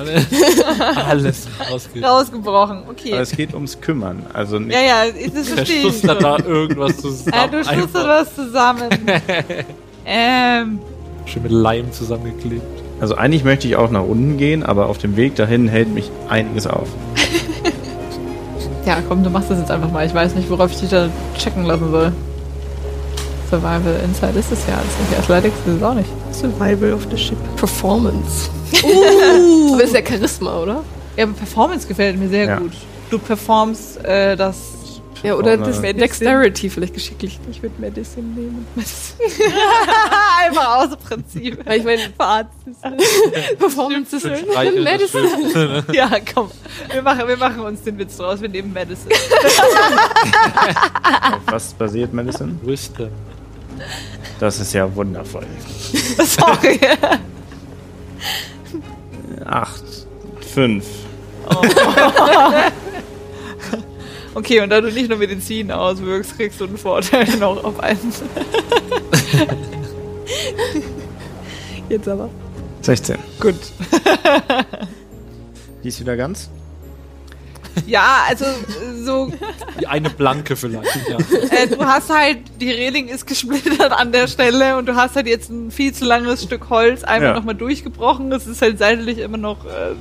[1.09, 2.03] Alles rausge...
[2.03, 2.85] rausgebrochen.
[2.91, 3.13] Okay.
[3.13, 4.25] Aber es geht ums Kümmern.
[4.33, 6.01] Also nicht, ja, ja, das verstehe ich.
[6.01, 6.19] schon.
[6.19, 7.35] da irgendwas zusammen.
[7.37, 8.89] Äh, du schustert was zusammen.
[10.07, 10.79] ähm.
[11.27, 12.63] Schön mit Leim zusammengeklebt.
[13.01, 16.11] also eigentlich möchte ich auch nach unten gehen, aber auf dem Weg dahin hält mich
[16.29, 16.89] einiges auf.
[18.87, 20.07] Ja, komm, du machst das jetzt einfach mal.
[20.07, 22.13] Ich weiß nicht, worauf ich dich da checken lassen soll.
[23.51, 25.19] Survival Inside ist es ja alles nicht.
[25.21, 26.11] Athletics ist es auch nicht.
[26.33, 27.39] Survival of the Ship.
[27.57, 28.51] Performance.
[28.83, 29.75] Uh.
[29.75, 30.83] Aber ist ja Charisma, oder?
[31.17, 32.59] Ja, aber Performance gefällt mir sehr Ja.
[32.59, 32.73] gut.
[33.11, 34.57] Du performst äh, das.
[35.23, 37.41] Ja, oder das Dexterity vielleicht geschicklich.
[37.51, 38.67] Ich würde Medicine nehmen.
[40.47, 41.65] einfach aus Prinzip.
[41.65, 42.03] Weil ich meine,
[43.59, 45.85] Performance ist streicheln, das Medicine.
[45.93, 46.51] Ja, komm.
[46.93, 48.41] Wir machen, wir machen uns den Witz draus.
[48.43, 49.15] Wir nehmen Medicine.
[51.33, 52.59] Auf was basiert Medicine?
[52.63, 53.09] Wisdom.
[54.39, 55.47] Das ist ja wundervoll.
[56.19, 56.79] Sorry.
[59.45, 59.85] Acht,
[60.55, 60.85] fünf.
[64.37, 68.23] Okay, und da du nicht nur Medizin auswirkst, kriegst du einen Vorteil noch auf eins.
[71.89, 72.29] Jetzt aber.
[72.83, 73.17] 16.
[73.41, 73.55] Gut.
[75.83, 76.51] Die ist wieder ganz?
[77.87, 78.45] Ja, also
[79.05, 79.31] so,
[79.81, 80.97] Die eine Blanke vielleicht.
[81.09, 81.19] Ja.
[81.57, 85.27] äh, du hast halt, die Reling ist gesplittert an der Stelle und du hast halt
[85.27, 87.35] jetzt ein viel zu langes Stück Holz einfach Ja.
[87.35, 88.33] nochmal durchgebrochen.
[88.33, 89.65] Es ist halt seitlich immer noch.
[89.67, 89.95] Äh,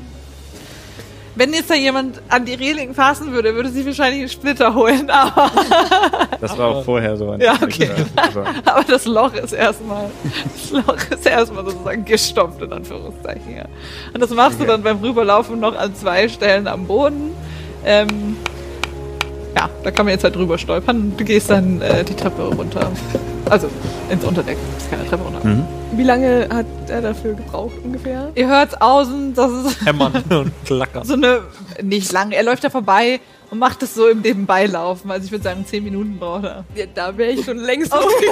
[1.38, 5.09] wenn jetzt da jemand an die Reling fassen würde, würde sich wahrscheinlich einen Splitter holen,
[5.09, 5.51] aber,
[6.39, 7.31] Das war auch vorher so.
[7.31, 7.89] ein- Ja, okay.
[8.15, 10.09] Also, aber das Loch ist erstmal,
[10.53, 13.65] das Loch ist erstmal sozusagen gestopft, in Anführungszeichen, ja.
[14.13, 14.71] Und das machst du Okay.
[14.71, 17.31] dann beim Rüberlaufen noch an zwei Stellen am Boden.
[17.86, 18.38] Ähm,
[19.56, 21.13] ja, da kann man jetzt halt drüber stolpern.
[21.15, 22.91] Du gehst dann äh, die Treppe runter.
[23.50, 23.69] Also
[24.10, 24.58] ins Unterdeck.
[24.74, 25.48] Das ist keine Treppe runter.
[25.48, 25.63] mhm.
[25.95, 28.32] Wie lange hat er dafür gebraucht ungefähr?
[28.36, 31.04] Ihr hört außen, das ist Hämmern und klackern.
[31.06, 31.41] so eine,
[31.82, 33.21] nicht lang, er läuft da vorbei
[33.56, 35.10] und macht das so im Nebenbeilaufen.
[35.10, 36.65] Also ich würde sagen, zehn Minuten braucht er.
[36.76, 38.28] Ja, da wäre ich schon längst Okay.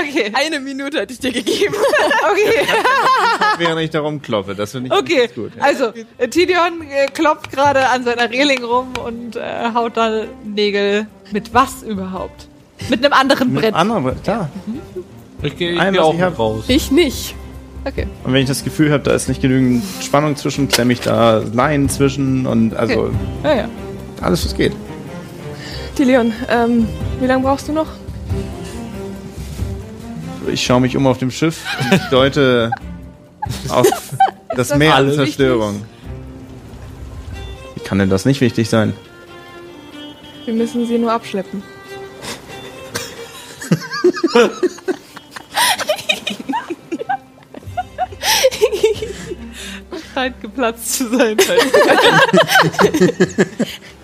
[0.00, 0.32] okay.
[0.34, 1.74] Eine Minute hätte ich dir gegeben.
[2.30, 2.66] Okay.
[3.58, 5.52] Während ich darum klopfe, das finde ich Okay, gut.
[5.56, 5.62] Ja.
[5.62, 9.40] also äh, Tidion äh, klopft gerade an seiner Reling rum und äh,
[9.74, 11.06] haut da Nägel.
[11.30, 12.48] Mit was überhaupt?
[12.88, 13.74] Mit einem anderen Mit Brett.
[13.74, 14.50] anderen, klar.
[15.42, 16.38] Ich gehe ich Ein, geh auch ich hab.
[16.38, 16.64] raus.
[16.68, 17.34] Ich nicht.
[17.84, 18.06] Okay.
[18.24, 21.38] Und wenn ich das Gefühl habe, da ist nicht genügend Spannung zwischen, klemme ich da
[21.52, 23.14] Leinen zwischen und also Okay.
[23.44, 23.68] Ja, ja.
[24.22, 24.72] Alles, was geht.
[25.94, 26.88] Tilion, ähm,
[27.20, 27.88] wie lange brauchst du noch?
[30.46, 32.70] Ich schaue mich um auf dem Schiff und ich deute
[33.68, 33.86] auf
[34.50, 35.82] das das Meer an Zerstörung.
[37.74, 38.94] Wie kann denn das nicht wichtig sein?
[40.44, 41.62] Wir müssen sie nur abschleppen.
[50.14, 51.36] Scheint geplatzt zu sein.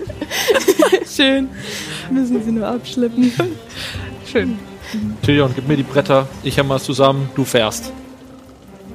[1.15, 1.49] Schön.
[2.11, 3.33] Müssen sie nur abschleppen.
[4.27, 4.59] Schön.
[5.23, 6.29] Tyrion, gib mir die Bretter.
[6.43, 7.29] Ich hämmer es zusammen.
[7.35, 7.93] Du fährst.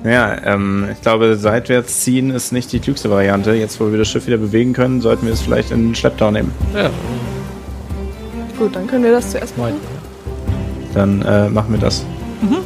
[0.04, 3.54] Ja, ähm, ich glaube, seitwärts ziehen ist nicht die klügste Variante.
[3.54, 6.32] Jetzt, wo wir das Schiff wieder bewegen können, sollten wir es vielleicht in den Schlepptau
[6.32, 6.52] nehmen.
[6.74, 6.90] Ja,
[8.60, 9.76] Gut, dann können wir das zuerst machen.
[10.94, 12.06] Dann äh, machen wir das.
[12.42, 12.58] Ja.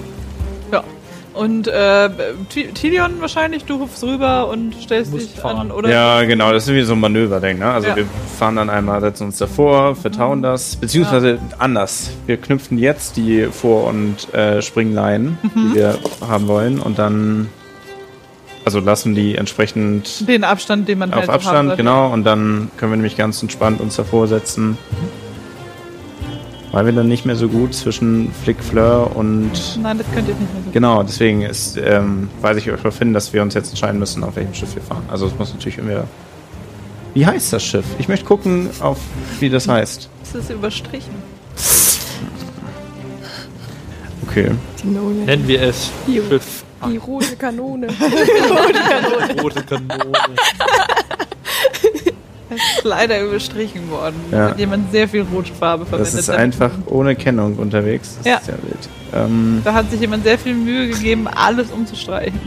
[1.34, 2.10] Und äh,
[2.50, 5.58] Ti- Tilion wahrscheinlich, du rufst rüber und stellst Musst dich fahren.
[5.58, 5.90] an, oder?
[5.90, 7.58] Ja, genau, das ist wie so ein Manöverding.
[7.58, 7.66] Ne?
[7.66, 7.96] Also Ja.
[7.96, 8.06] wir
[8.38, 12.12] fahren dann einmal, setzen uns davor, vertauen das, beziehungsweise anders.
[12.28, 17.50] Wir knüpfen jetzt die Vor- und äh, Springleinen, die wir haben wollen, und dann
[18.66, 21.36] also lassen die entsprechend Den Abstand, den man halt auf haben
[21.68, 24.78] Abstand, genau, und dann können wir nämlich ganz entspannt uns davor setzen.
[26.74, 30.34] Weil wir dann nicht mehr so gut zwischen Flick, Fleur und Nein, das könnt ihr
[30.34, 30.72] nicht mehr so.
[30.72, 34.24] Genau, deswegen ist, ähm, weiß ich euch darauf hin, dass wir uns jetzt entscheiden müssen,
[34.24, 35.04] auf welchem Schiff wir fahren.
[35.08, 36.00] Also es muss natürlich irgendwie.
[37.14, 37.86] Wie heißt das Schiff?
[38.00, 38.98] Ich möchte gucken, auf
[39.40, 40.10] wie das heißt.
[40.24, 41.14] Es ist überstrichen.
[44.28, 44.50] Okay.
[44.82, 44.88] Die.
[44.88, 46.24] Nennen wir es Jo.
[46.28, 47.88] Schiff Die rote Kanone.
[49.42, 50.12] Rote Kanone.
[50.36, 50.93] Es
[52.56, 54.16] ist leider überstrichen worden.
[54.32, 54.38] Ja.
[54.38, 56.14] Da hat jemand sehr viel rote Farbe verwendet.
[56.14, 58.16] Das ist einfach ohne Kennung unterwegs.
[58.18, 58.38] Das Ja.
[58.38, 58.90] ist ja wild.
[59.16, 62.40] Ähm, Da hat sich jemand sehr viel Mühe gegeben, alles umzustreichen.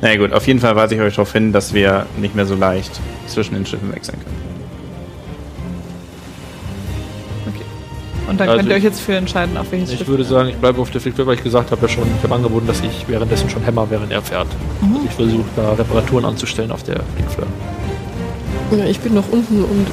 [0.00, 2.46] na ja, gut, auf jeden Fall weise ich euch darauf hin, dass wir nicht mehr
[2.46, 2.92] so leicht
[3.26, 4.36] zwischen den Schiffen wechseln können.
[7.48, 7.64] Okay.
[8.28, 10.08] Und dann Also könnt ihr euch ich- jetzt für entscheiden, auf welches Ich Schiff.
[10.08, 12.34] würde sagen, ich bleibe auf der Flick, weil ich gesagt habe ja schon, ich habe
[12.34, 14.46] angeboten, dass ich währenddessen schon hämmer, während er fährt.
[14.80, 14.94] Mhm.
[14.94, 17.46] Also ich versuche da Reparaturen anzustellen auf der Flickfleur.
[18.76, 19.86] Ja, ich bin noch unten und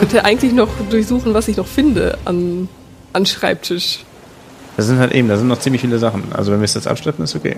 [0.00, 2.68] wollte eigentlich noch durchsuchen, was ich noch finde an,
[3.12, 4.00] an Schreibtisch.
[4.76, 6.24] Das sind halt eben, da sind noch ziemlich viele Sachen.
[6.34, 7.56] Also wenn wir es jetzt abschleppen, ist okay.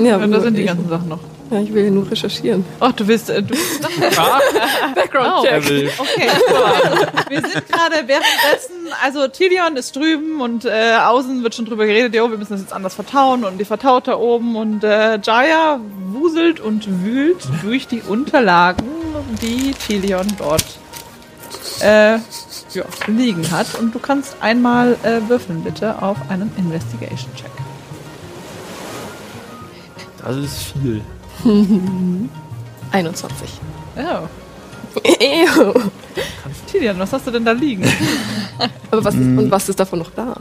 [0.00, 1.20] Ja, Ja, da sind die ich, ganzen Sachen noch.
[1.52, 2.64] ja, ich will ja nur recherchieren.
[2.80, 3.30] Ach, du willst.
[3.30, 3.54] Äh, du,
[4.96, 5.44] Background Oh.
[5.44, 5.68] check.
[5.68, 6.72] will okay, super.
[7.28, 8.72] Wir sind gerade währenddessen.
[9.02, 12.14] Also, Tilion ist drüben und äh, außen wird schon drüber geredet.
[12.16, 14.56] Jo, wir müssen das jetzt anders vertauen und die vertaut da oben.
[14.56, 15.78] Und äh, Jaya
[16.10, 18.84] wuselt und wühlt durch die Unterlagen,
[19.36, 20.64] die Tilion dort
[21.80, 23.74] äh, ja, liegen hat.
[23.74, 27.50] Und du kannst einmal äh, würfeln, bitte, auf einen Investigation-Check.
[30.24, 31.02] Das ist viel.
[32.92, 33.48] 21.
[33.96, 34.28] Oh.
[35.04, 35.74] Ew.
[36.70, 37.84] Tilion, was hast du denn da liegen?
[38.90, 40.36] Aber was ist, und was ist davon noch da?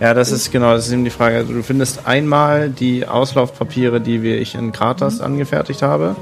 [0.00, 1.36] Ja, das ist genau, das ist eben die Frage.
[1.36, 6.16] Also du findest einmal die Auslaufpapiere, die wir ich in Kratas angefertigt habe.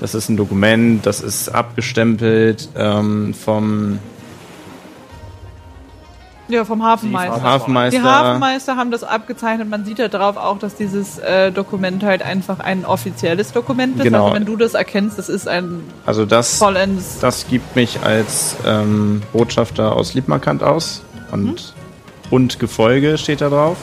[0.00, 3.98] Das ist ein Dokument, das ist abgestempelt ähm, vom
[6.48, 7.42] Ja, vom Hafenmeister.
[7.42, 7.98] Hafenmeister.
[8.00, 9.68] Die Hafenmeister haben das abgezeichnet.
[9.68, 14.04] Man sieht ja darauf auch, dass dieses äh, Dokument halt einfach ein offizielles Dokument ist.
[14.04, 14.24] Genau.
[14.26, 17.18] Also wenn du das erkennst, das ist ein Also das, vollends.
[17.20, 21.74] das gibt mich als ähm, Botschafter aus Liebmarkant aus und,
[22.30, 23.76] und Gefolge steht da drauf.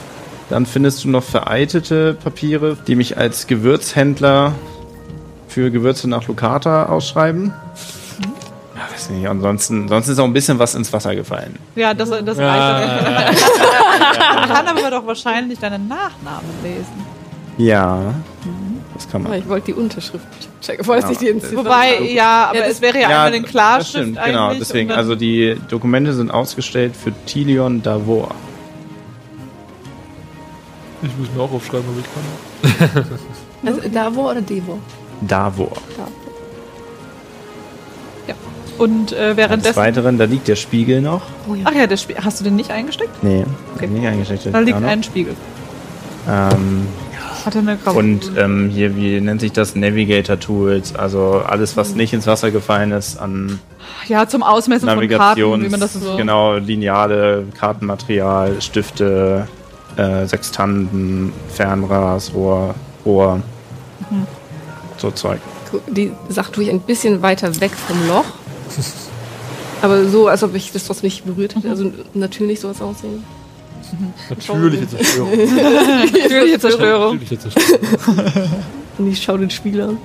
[0.48, 4.52] Dann findest du noch vereitete Papiere, die mich als Gewürzhändler
[5.54, 7.52] für Gewürze nach Lucata ausschreiben.
[8.74, 11.54] Ja, weiß nicht, ansonsten, sonst ist auch ein bisschen was ins Wasser gefallen.
[11.76, 12.72] Ja, das, das Ja.
[12.72, 13.40] reicht.
[14.34, 17.14] Man kann aber doch wahrscheinlich deinen Nachnamen lesen.
[17.56, 18.12] Ja,
[18.94, 19.34] das kann man.
[19.34, 20.26] ich wollte die Unterschrift
[20.60, 23.16] checken, falls Ja, ich die entziffern Wobei, ja, aber Ja, das- es wäre ja, Ja,
[23.22, 24.32] einmal in das Klarschrift stimmt, eigentlich.
[24.34, 24.54] genau.
[24.54, 28.34] Deswegen, also die Dokumente sind ausgestellt für Tilion Davor.
[31.02, 33.04] Ich muss mir auch aufschreiben, ob ich kann.
[33.66, 34.78] Also, Davor oder Devor?
[35.28, 35.72] Davor.
[38.76, 39.76] Und äh, Des währenddessen.
[39.76, 41.22] Weiteren, da liegt der Spiegel noch.
[41.48, 41.62] Oh ja.
[41.66, 43.22] Ach ja, der Spie hast du den nicht eingesteckt?
[43.22, 43.44] Nee,
[43.76, 43.86] Okay.
[43.86, 44.48] nicht eingeschickt.
[44.52, 45.34] Da liegt ein Spiegel.
[46.28, 46.88] Ähm,
[47.44, 47.94] Hat er eine Graue.
[47.94, 49.76] und ähm, hier, wie nennt sich das?
[49.76, 50.92] Navigator Tools.
[50.96, 53.60] Also alles, was nicht ins Wasser gefallen ist an
[54.08, 56.16] ja, zum Ausmessen von Karten, wie man das so.
[56.16, 59.46] genau, Lineale, Kartenmaterial, Stifte,
[59.96, 62.74] äh, Sextanten, Fernras, Rohr,
[63.06, 63.36] Rohr.
[64.10, 64.26] Mhm.
[64.98, 65.40] So Zeug.
[65.88, 68.24] Die Sache tue ich ein bisschen weiter weg vom Loch.
[69.82, 71.68] Aber so, als ob ich das trotzdem nicht berührt hätte.
[71.68, 73.24] Also natürlich sowas aussehen.
[74.30, 75.30] Natürliche Zerstörung.
[75.30, 77.18] Natürliche Zerstörung.
[77.18, 77.82] Natürliche Zerstörung.
[78.98, 79.98] Und ich schaue den Spiegel an.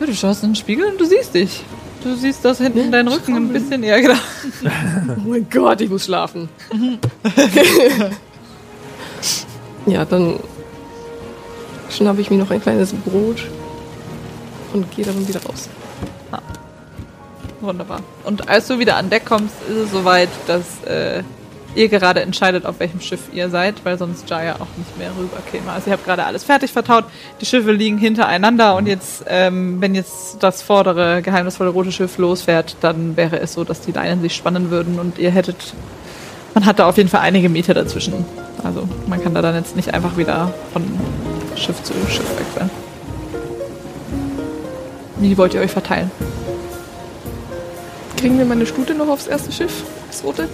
[0.00, 1.62] Ja, du schaust in den Spiegel und du siehst dich.
[2.02, 4.14] Du siehst das hinten dein Rücken ein bisschen eher genau.
[5.24, 6.50] Oh mein Gott, ich muss schlafen.
[9.86, 10.38] ja, dann
[11.96, 13.48] schnappe ich mir noch ein kleines Brot
[14.72, 15.68] und gehe dann wieder raus.
[17.64, 18.00] Wunderbar.
[18.24, 21.22] Und als du wieder an Deck kommst, ist es soweit, dass äh,
[21.74, 25.38] ihr gerade entscheidet, auf welchem Schiff ihr seid, weil sonst Jaya auch nicht mehr rüber
[25.50, 25.72] käme.
[25.72, 27.04] Also ihr habt gerade alles fertig vertaut,
[27.40, 32.76] die Schiffe liegen hintereinander und jetzt, ähm, wenn jetzt das vordere geheimnisvolle rote Schiff losfährt,
[32.80, 35.74] dann wäre es so, dass die Leinen sich spannen würden und ihr hättet,
[36.52, 38.24] man hat da auf jeden Fall einige Meter dazwischen.
[38.62, 40.84] Also man kann da dann jetzt nicht einfach wieder von
[41.56, 42.70] Schiff zu Schiff wechseln.
[45.16, 46.10] Wie wollt ihr euch verteilen?
[48.16, 49.82] Kriegen wir meine Stute noch aufs erste Schiff?
[50.08, 50.48] Das rote?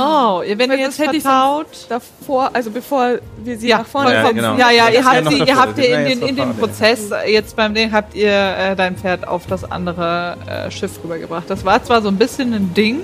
[0.00, 3.86] Oh, wenn ihr jetzt das hätte ich vertaut, Davor, also bevor wir sie Ja, nach
[3.86, 4.36] vorne Ja, kommen.
[4.36, 4.56] genau.
[4.56, 7.56] Ja, ja, ihr habt, sie, ihr habt ihr in, den, in dem Prozess, äh, jetzt
[7.56, 11.50] beim Ding, habt ihr äh, dein Pferd auf das andere äh, Schiff rübergebracht.
[11.50, 13.00] Das war zwar so ein bisschen ein Ding,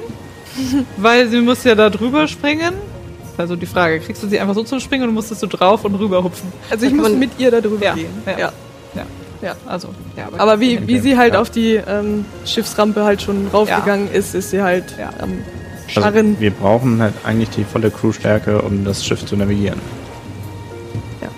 [0.96, 2.74] weil sie muss ja da drüber springen.
[3.40, 5.94] Also die Frage, kriegst du sie einfach so zum Springen oder musstest du drauf und
[5.94, 6.52] rüber hupfen?
[6.70, 8.10] Also ich kann muss mit ihr da drüber Ja, gehen.
[8.26, 8.38] ja.
[8.38, 8.52] Ja.
[9.42, 11.40] Ja, also, ja, Aber wie, wie sie halt ja.
[11.40, 15.08] auf die ähm, Schiffsrampe halt schon raufgegangen ist, ist sie halt Ja.
[15.18, 15.30] am
[15.88, 16.38] Also, Scharren.
[16.38, 19.80] wir brauchen halt eigentlich die volle Crewstärke, um das Schiff zu navigieren.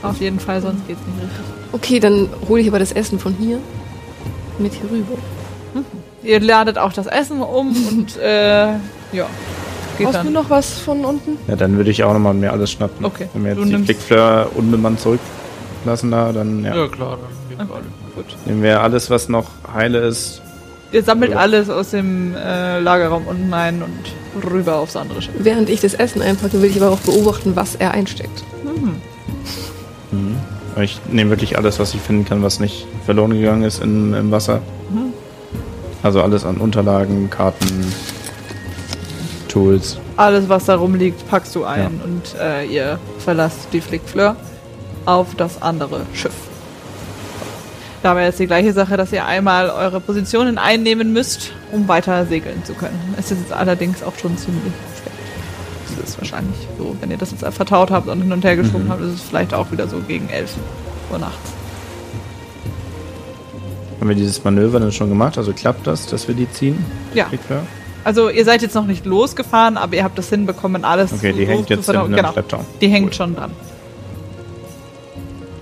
[0.03, 1.45] auf jeden Fall, sonst geht's nicht richtig.
[1.71, 3.59] Okay, dann hole ich aber das Essen von hier
[4.59, 5.15] mit hier rüber.
[6.25, 8.67] Ihr ladet auch das Essen um und äh,
[9.13, 9.27] ja,
[9.99, 10.33] geht Brauchst du dann.
[10.33, 11.39] noch was von unten?
[11.49, 13.05] Ja, dann würde ich auch nochmal mir alles schnappen.
[13.05, 13.29] Okay.
[13.35, 17.57] Wenn wir Du jetzt die nimmst- Flickfleur unbemannt zurücklassen da, dann ja, Ja, klar, dann
[17.59, 17.85] nehmen wir alle.
[18.15, 18.37] Gut.
[18.47, 20.43] nehmen wir alles, was noch heile ist.
[20.93, 21.41] Ihr sammelt Rüber.
[21.41, 25.33] alles aus dem äh, Lagerraum unten ein und rüber aufs andere Schiff.
[25.39, 28.45] Während ich das Essen einpacke, will ich aber auch beobachten, was er einsteckt.
[30.11, 30.37] Mhm.
[30.83, 34.31] Ich nehme wirklich alles, was ich finden kann, was nicht verloren gegangen ist im, im
[34.31, 34.61] Wasser.
[34.91, 35.13] Mhm.
[36.03, 37.67] Also alles an Unterlagen, Karten,
[39.53, 39.99] Tools.
[40.17, 44.37] Alles, was da rumliegt, packst du ein und äh, ihr verlasst die Flickfleur
[45.07, 46.33] auf das andere Schiff.
[48.03, 52.65] Dabei ist die gleiche Sache, dass ihr einmal eure Positionen einnehmen müsst, um weiter segeln
[52.65, 52.99] zu können.
[53.19, 55.13] Es ist jetzt allerdings auch schon ziemlich spät.
[56.03, 58.87] Es ist wahrscheinlich so, wenn ihr das jetzt vertaut habt und hin und her geschoben
[58.87, 58.91] Mhm.
[58.91, 60.55] habt, ist es vielleicht auch wieder so gegen 11
[61.13, 61.51] Uhr nachts.
[64.01, 65.39] Haben wir dieses Manöver dann schon gemacht?
[65.39, 66.85] Also klappt das, dass wir die ziehen?
[67.15, 67.63] Ja, Flickfleur?
[68.05, 71.45] Also ihr seid jetzt noch nicht losgefahren, aber ihr habt das hinbekommen, alles Okay, die
[71.47, 72.33] so hängt zu jetzt in Genau.
[72.33, 72.65] Schlepptau.
[72.81, 73.13] Die hängt Cool.
[73.15, 73.51] schon dran.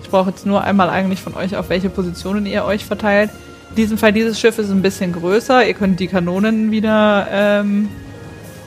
[0.03, 3.31] Ich brauche jetzt nur einmal eigentlich von euch, auf welche Positionen ihr euch verteilt.
[3.71, 5.65] In diesem Fall, dieses Schiff ist ein bisschen größer.
[5.67, 7.29] Ihr könnt die Kanonen wieder.
[7.31, 7.89] Ähm,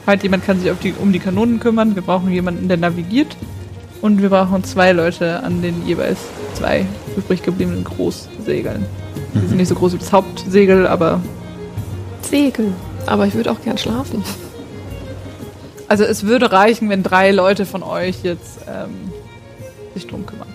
[0.06, 1.94] halt, jemand kann sich auf die, um die Kanonen kümmern.
[1.94, 3.36] Wir brauchen jemanden, der navigiert.
[4.00, 6.18] Und wir brauchen zwei Leute an den jeweils
[6.54, 8.86] zwei übrig gebliebenen Großsegeln.
[9.34, 11.20] Die sind nicht so groß wie das Hauptsegel, aber.
[12.22, 12.72] Segel.
[13.06, 14.22] Aber ich würde auch gern schlafen.
[15.88, 19.12] Also, es würde reichen, wenn drei Leute von euch jetzt ähm,
[19.94, 20.48] sich drum kümmern.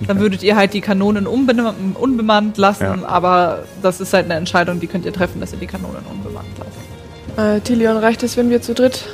[0.00, 0.20] Dann Okay.
[0.20, 1.54] würdet ihr halt die Kanonen unbe
[1.98, 3.08] unbemannt lassen, Ja.
[3.08, 6.48] aber das ist halt eine Entscheidung, die könnt ihr treffen, dass ihr die Kanonen unbemannt
[6.58, 7.38] lasst.
[7.38, 9.06] Äh, Tilion, reicht es, wenn wir zu dritt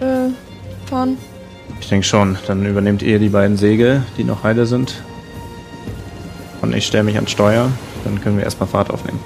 [0.00, 0.28] äh,
[0.88, 1.16] fahren?
[1.80, 2.36] Ich denke schon.
[2.46, 5.02] Dann übernehmt ihr die beiden Segel, die noch heile sind.
[6.60, 7.70] Und ich stelle mich ans Steuer.
[8.04, 9.20] Dann können wir erstmal Fahrt aufnehmen.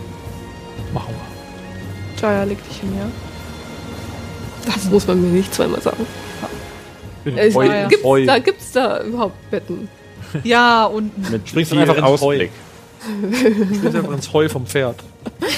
[2.25, 3.07] Jaya, leg dich hin, ja.
[4.73, 6.07] Das muss man mir nicht zweimal sagen.
[7.27, 7.89] In Äh, Heu- ja, ja.
[7.89, 8.25] Gibt's, Heu.
[8.27, 9.89] da, gibt's da überhaupt Betten?
[10.43, 11.31] Ja, unten.
[11.31, 12.51] Mit Springst dann einfach ins Ausblick.
[13.31, 14.97] Springst einfach ins Heu vom Pferd.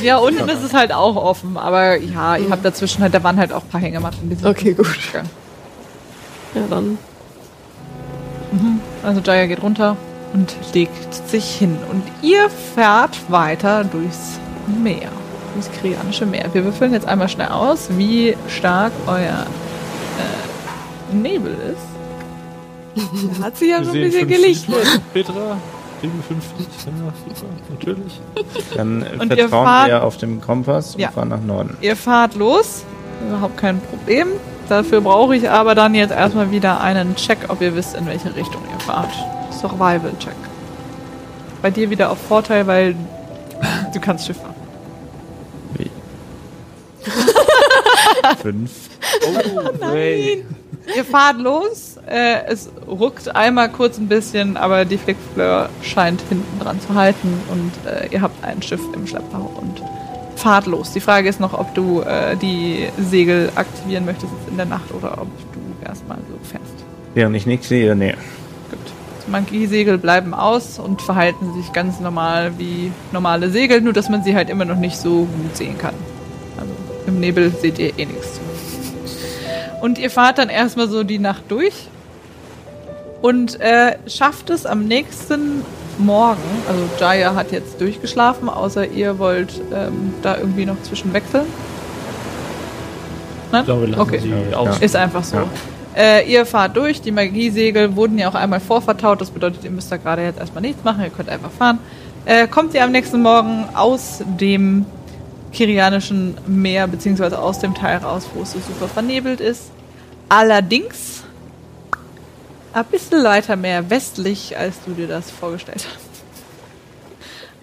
[0.03, 3.39] Ja, unten ist es halt auch offen, aber ja, ihr habt dazwischen halt, da waren
[3.39, 4.29] halt auch ein paar Hängematten.
[4.29, 4.87] Die sind Okay, gut.
[5.07, 5.31] gegangen.
[6.55, 6.99] Ja, dann.
[9.03, 9.97] Also Jaya geht runter
[10.35, 11.79] und legt sich hin.
[11.91, 14.39] Und ihr fährt weiter durchs
[14.83, 15.11] Meer.
[15.57, 16.51] Durchs Koreanische Meer.
[16.53, 19.47] Wir würfeln jetzt einmal schnell aus, wie stark euer
[20.21, 23.41] äh, Nebel ist.
[23.43, 25.01] Hat sie ja schon ein bisschen 50 gelichtet.
[25.15, 25.57] Petra,
[26.01, 26.67] kriegen wir 50.
[26.87, 28.21] Ja, super, natürlich.
[28.77, 31.11] Dann Und ihr vertrauen fahrt- wir auf dem Kompass und Ja.
[31.11, 31.77] fahren nach Norden.
[31.81, 32.85] Ihr fahrt los,
[33.27, 34.29] überhaupt kein Problem.
[34.69, 38.35] Dafür brauche ich aber dann jetzt erstmal wieder einen Check, ob ihr wisst, in welche
[38.35, 39.13] Richtung ihr fahrt.
[39.53, 40.35] Survival-Check.
[41.63, 42.95] Bei dir wieder auf Vorteil, weil
[43.95, 44.55] du kannst Schiff fahren.
[48.47, 48.71] Fünf.
[49.27, 50.45] Oh, nein.
[50.95, 56.61] Ihr fahrt los, äh, es ruckt einmal kurz ein bisschen, aber die Flickfleur scheint hinten
[56.61, 59.83] dran zu halten und äh, ihr habt ein Schiff im Schlepptau und
[60.37, 60.93] fahrt los.
[60.93, 64.95] Die Frage ist noch, ob du äh, die Segel aktivieren möchtest jetzt in der Nacht
[64.95, 66.85] oder ob du erstmal so fährst.
[67.15, 68.13] Während ich nichts sehe, nee.
[68.71, 68.79] Gut.
[69.27, 74.23] Die Monkey-Segel bleiben aus und verhalten sich ganz normal wie normale Segel, nur dass man
[74.23, 75.95] sie halt immer noch nicht so gut sehen kann.
[77.07, 78.41] Im Nebel seht ihr eh nichts.
[79.81, 81.75] Und ihr fahrt dann erstmal so die Nacht durch
[83.23, 85.63] und äh, schafft es am nächsten
[85.99, 91.47] Morgen, also Jaya hat jetzt durchgeschlafen, außer ihr wollt ähm, da irgendwie noch zwischen wechseln.
[93.51, 93.61] Nein?
[93.63, 94.19] Ich glaube, lassen Okay.
[94.19, 94.77] sie Ja.
[94.81, 95.37] Ist einfach so.
[95.37, 95.47] Ja.
[95.97, 99.91] Äh, ihr fahrt durch, die Magiesegel wurden ja auch einmal vorvertaut, das bedeutet, ihr müsst
[99.91, 101.79] da gerade jetzt erstmal nichts machen, ihr könnt einfach fahren.
[102.27, 104.85] Äh, kommt ihr am nächsten Morgen aus dem
[105.53, 109.71] Kirianischen Meer, beziehungsweise aus dem Teil raus, wo es so super vernebelt ist.
[110.29, 111.23] Allerdings
[112.73, 116.07] ein bisschen weiter mehr westlich, als du dir das vorgestellt hast.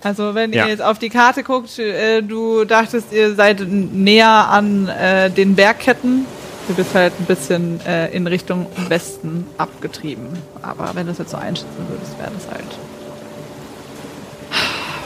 [0.05, 0.65] Also wenn Ja.
[0.65, 5.55] ihr jetzt auf die Karte guckt, äh, du dachtest, ihr seid näher an äh, den
[5.55, 6.25] Bergketten.
[6.67, 10.27] Du bist halt ein bisschen äh, in Richtung Westen abgetrieben.
[10.61, 12.65] Aber wenn du es jetzt so einschätzen würdest, wäre das halt...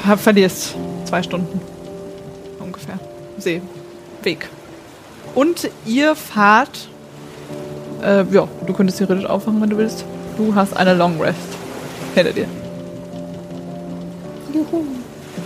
[0.08, 0.76] Hab, verlierst
[1.06, 1.60] zwei Stunden.
[3.38, 4.50] Seeweg.
[5.36, 6.90] Und ihr fahrt...
[8.04, 10.06] Äh, ja, du könntest theoretisch aufwachen, wenn du willst.
[10.38, 11.38] Du hast eine Long Rest
[12.16, 12.48] hinter dir.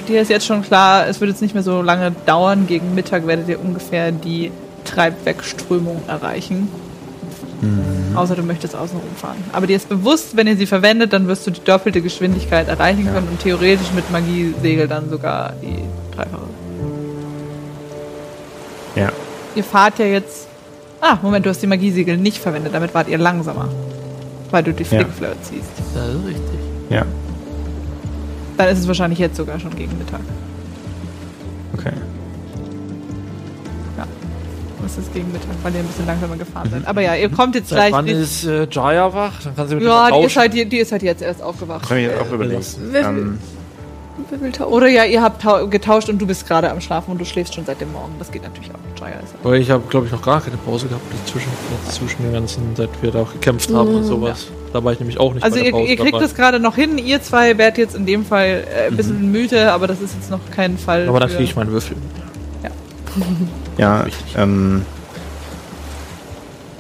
[0.08, 2.68] dir ist jetzt schon klar, es wird jetzt nicht mehr so lange dauern.
[2.68, 4.52] Gegen Mittag werdet ihr ungefähr die
[4.86, 6.68] Treibwegströmung erreichen.
[8.16, 9.38] Außer du möchtest außenrum fahren.
[9.54, 13.06] Aber dir ist bewusst, wenn ihr sie verwendet, dann wirst du die doppelte Geschwindigkeit erreichen
[13.06, 15.78] können und theoretisch mit Magiesegel dann sogar die
[16.16, 16.48] dreifache.
[18.96, 19.10] Ja.
[19.56, 20.48] Ihr fahrt ja jetzt.
[21.00, 23.68] Ah, Moment, du hast die Magiesegel nicht verwendet, damit wart ihr langsamer.
[24.52, 24.90] Weil du die Ja.
[24.90, 25.70] Flickflirt ziehst.
[25.96, 26.60] Das ist richtig.
[26.90, 27.06] Ja.
[28.58, 30.20] Dann ist es wahrscheinlich jetzt sogar schon gegen Mittag.
[31.74, 31.92] Okay.
[34.84, 36.88] Es ist gegen Mittag, weil ihr ein bisschen langsamer gefahren seid.
[36.88, 37.92] Aber ja, ihr kommt jetzt Seit gleich.
[37.94, 39.34] wann nicht- ist äh, Jaya wach?
[39.44, 41.42] Dann kann sie mit ja, dem die ist, halt, die, die ist halt jetzt erst
[41.42, 41.84] aufgewacht.
[41.84, 42.92] Das habe ich jetzt auch Äh.
[42.92, 43.40] Wer- Ähm?
[44.66, 47.54] Oder ja, ihr habt tau- getauscht und du bist gerade am Schlafen und du schläfst
[47.56, 48.14] schon seit dem Morgen.
[48.20, 49.00] Das geht natürlich auch.
[49.00, 51.50] Jaya ist Aber ich habe, glaube ich, noch gar keine Pause gehabt zwischen,
[51.90, 54.48] zwischen den ganzen, seit wir da auch gekämpft haben und sowas.
[54.74, 56.24] Da war ich nämlich auch nicht Also bei der ihr, Pause ihr kriegt dabei.
[56.24, 56.98] das gerade noch hin.
[56.98, 60.30] Ihr zwei werdet jetzt in dem Fall äh, ein bisschen müde, aber das ist jetzt
[60.32, 61.08] noch kein Fall.
[61.10, 61.98] Aber dann kriege ich meinen Würfel.
[63.78, 64.06] ja,
[64.38, 64.84] ähm,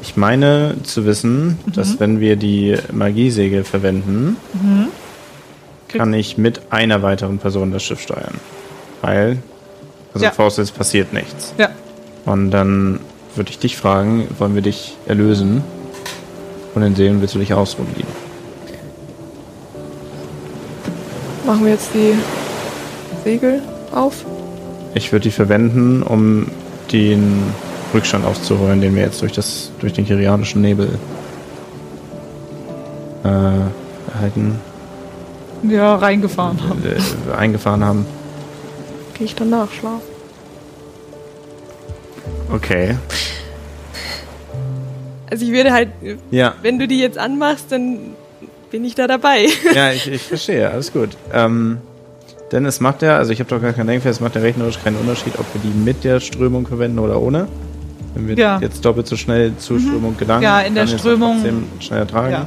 [0.01, 1.71] ich meine zu wissen, Mhm.
[1.73, 4.37] dass wenn wir die Magiesegel verwenden,
[5.93, 8.35] kann ich mit einer weiteren Person das Schiff steuern.
[9.01, 9.37] Weil,
[10.13, 10.31] also Ja.
[10.31, 11.53] vorausgesetzt passiert nichts.
[11.57, 11.69] Ja.
[12.25, 12.99] Und dann
[13.35, 15.63] würde ich dich fragen, wollen wir dich erlösen?
[16.73, 18.07] Von den Seelen willst du dich ausruhen lieben?
[21.45, 22.13] Machen wir jetzt die
[23.23, 23.61] Segel
[23.93, 24.25] auf?
[24.93, 26.47] Ich würde die verwenden, um
[26.91, 27.41] den
[27.93, 30.87] Rückstand aufzuholen, den wir jetzt durch, das, durch den kirianischen Nebel
[33.23, 33.27] äh,
[34.13, 34.59] erhalten,
[35.63, 36.83] Ja, reingefahren haben.
[36.85, 38.05] äh, eingefahren haben.
[39.13, 40.01] Gehe ich danach schlafen?
[42.53, 42.95] Okay.
[45.29, 45.89] Also ich würde halt,
[46.29, 47.97] Ja, wenn du die jetzt anmachst, dann
[48.69, 49.45] bin ich da dabei.
[49.73, 51.09] ja ich, ich verstehe, alles gut.
[51.33, 51.77] Ähm,
[52.51, 54.77] denn es macht ja, also ich habe doch gar keinen Denkfest, es macht ja rechnerisch
[54.83, 57.47] keinen Unterschied, ob wir die mit der Strömung verwenden oder ohne.
[58.13, 58.59] Wenn wir Ja.
[58.59, 62.31] jetzt doppelt so schnell zur Strömung gelangen, Ja, in der Strömung- trotzdem schneller tragen.
[62.33, 62.45] Ja.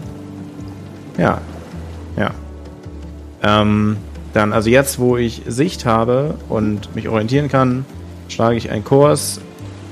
[1.17, 1.41] Ja.
[2.19, 2.31] Ja.
[3.45, 3.97] Ähm,
[4.33, 7.85] dann, also jetzt, wo ich Sicht habe und mich orientieren kann,
[8.29, 9.41] schlage ich einen Kurs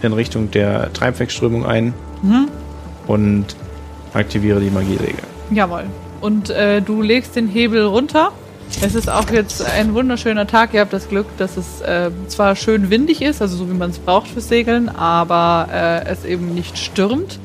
[0.03, 2.49] in Richtung der Treibwegströmung ein Mhm.
[3.07, 3.47] und
[4.15, 5.15] aktiviere die Magiesegel.
[5.51, 5.85] Jawohl.
[6.21, 8.31] Und äh, du legst den Hebel runter.
[8.81, 10.73] Es ist auch jetzt ein wunderschöner Tag.
[10.73, 13.91] Ihr habt das Glück, dass es äh, zwar schön windig ist, also so wie man
[13.91, 17.39] es braucht fürs Segeln, aber äh, es eben nicht stürmt.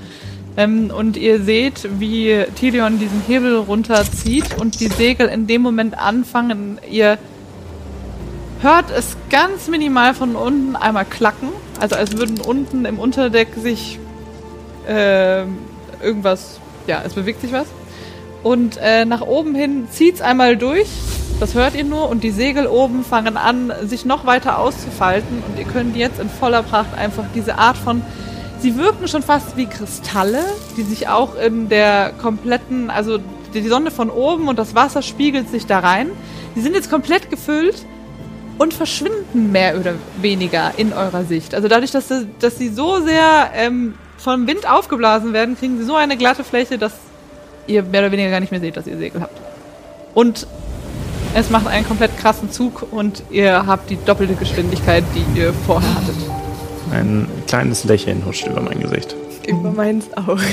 [0.58, 5.98] Ähm, und ihr seht, wie Tilion diesen Hebel runterzieht und die Segel in dem Moment
[5.98, 6.80] anfangen.
[6.90, 7.20] Ihr
[8.62, 11.50] hört es ganz minimal von unten einmal klacken.
[11.80, 14.00] Also als würden unten im Unterdeck sich
[14.88, 15.60] ähm,
[16.02, 17.68] irgendwas, ja, es bewegt sich was.
[18.42, 20.88] Und äh, nach oben hin zieht's einmal durch.
[21.40, 25.60] Das hört ihr nur und die Segel oben fangen an, sich noch weiter auszufalten und
[25.60, 28.02] ihr könnt jetzt in voller Pracht einfach diese Art von
[28.60, 30.44] Sie wirken schon fast wie Kristalle,
[30.76, 33.20] die sich auch in der kompletten, also
[33.54, 36.10] die Sonne von oben und das Wasser spiegelt sich da rein.
[36.56, 37.86] Die sind jetzt komplett gefüllt
[38.58, 41.54] und verschwinden mehr oder weniger in eurer Sicht.
[41.54, 45.86] Also dadurch, dass sie, dass sie so sehr ähm, vom Wind aufgeblasen werden, kriegen sie
[45.86, 46.94] so eine glatte Fläche, dass
[47.68, 49.40] ihr mehr oder weniger gar nicht mehr seht, dass ihr Segel habt.
[50.16, 50.48] Und
[51.36, 55.94] es macht einen komplett krassen Zug und ihr habt die doppelte Geschwindigkeit, die ihr vorher
[55.94, 56.37] hattet.
[56.92, 59.16] Ein kleines Lächeln huscht über mein Gesicht.
[59.48, 60.38] Über meins auch.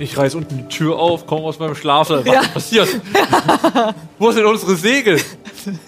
[0.00, 2.08] Ich reiß unten die Tür auf, komme aus meinem Schlaf.
[2.08, 2.88] Was ist passiert?
[4.18, 5.20] Wo sind unsere Segel?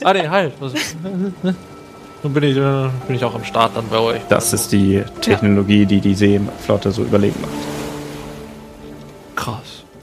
[0.05, 0.53] Ah, nee, halt.
[0.61, 4.21] Nun bin ich, äh, bin ich auch am Start dann bei euch.
[4.29, 7.53] Das ist die Technologie, die die Seeflotte so überlegen macht.
[9.35, 9.83] Krass.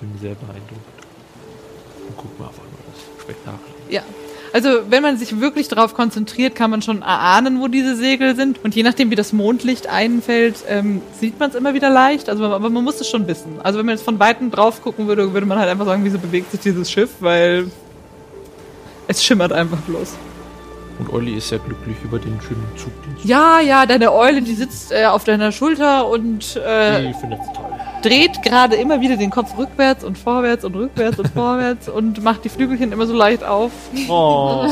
[0.00, 1.04] bin sehr beeindruckt.
[2.08, 3.60] Und guck mal einfach nur das Spektakel.
[3.90, 4.00] Ja.
[4.56, 8.64] Also, wenn man sich wirklich darauf konzentriert, kann man schon erahnen, wo diese Segel sind.
[8.64, 12.30] Und je nachdem, wie das Mondlicht einfällt, ähm, sieht man es immer wieder leicht.
[12.30, 13.60] Also, aber man muss es schon wissen.
[13.62, 16.16] Also, wenn man jetzt von Weitem drauf gucken würde, würde man halt einfach sagen, wieso
[16.16, 17.70] bewegt sich dieses Schiff, weil
[19.08, 20.14] es schimmert einfach bloß.
[21.00, 24.40] Und Olli ist ja glücklich über den schönen Zug, den sie Ja, ja, deine Eule,
[24.40, 27.66] die sitzt äh, auf deiner Schulter und äh, Die findet es toll.
[28.02, 32.44] Dreht gerade immer wieder den Kopf rückwärts und vorwärts und rückwärts und vorwärts und macht
[32.44, 33.70] die Flügelchen immer so leicht auf
[34.08, 34.66] Oh,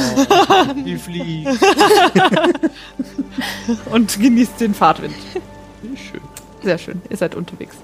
[0.84, 1.48] die fliegt.
[3.92, 5.14] und genießt den Fahrtwind.
[6.10, 6.20] Schön.
[6.62, 7.76] Sehr schön, ihr seid unterwegs.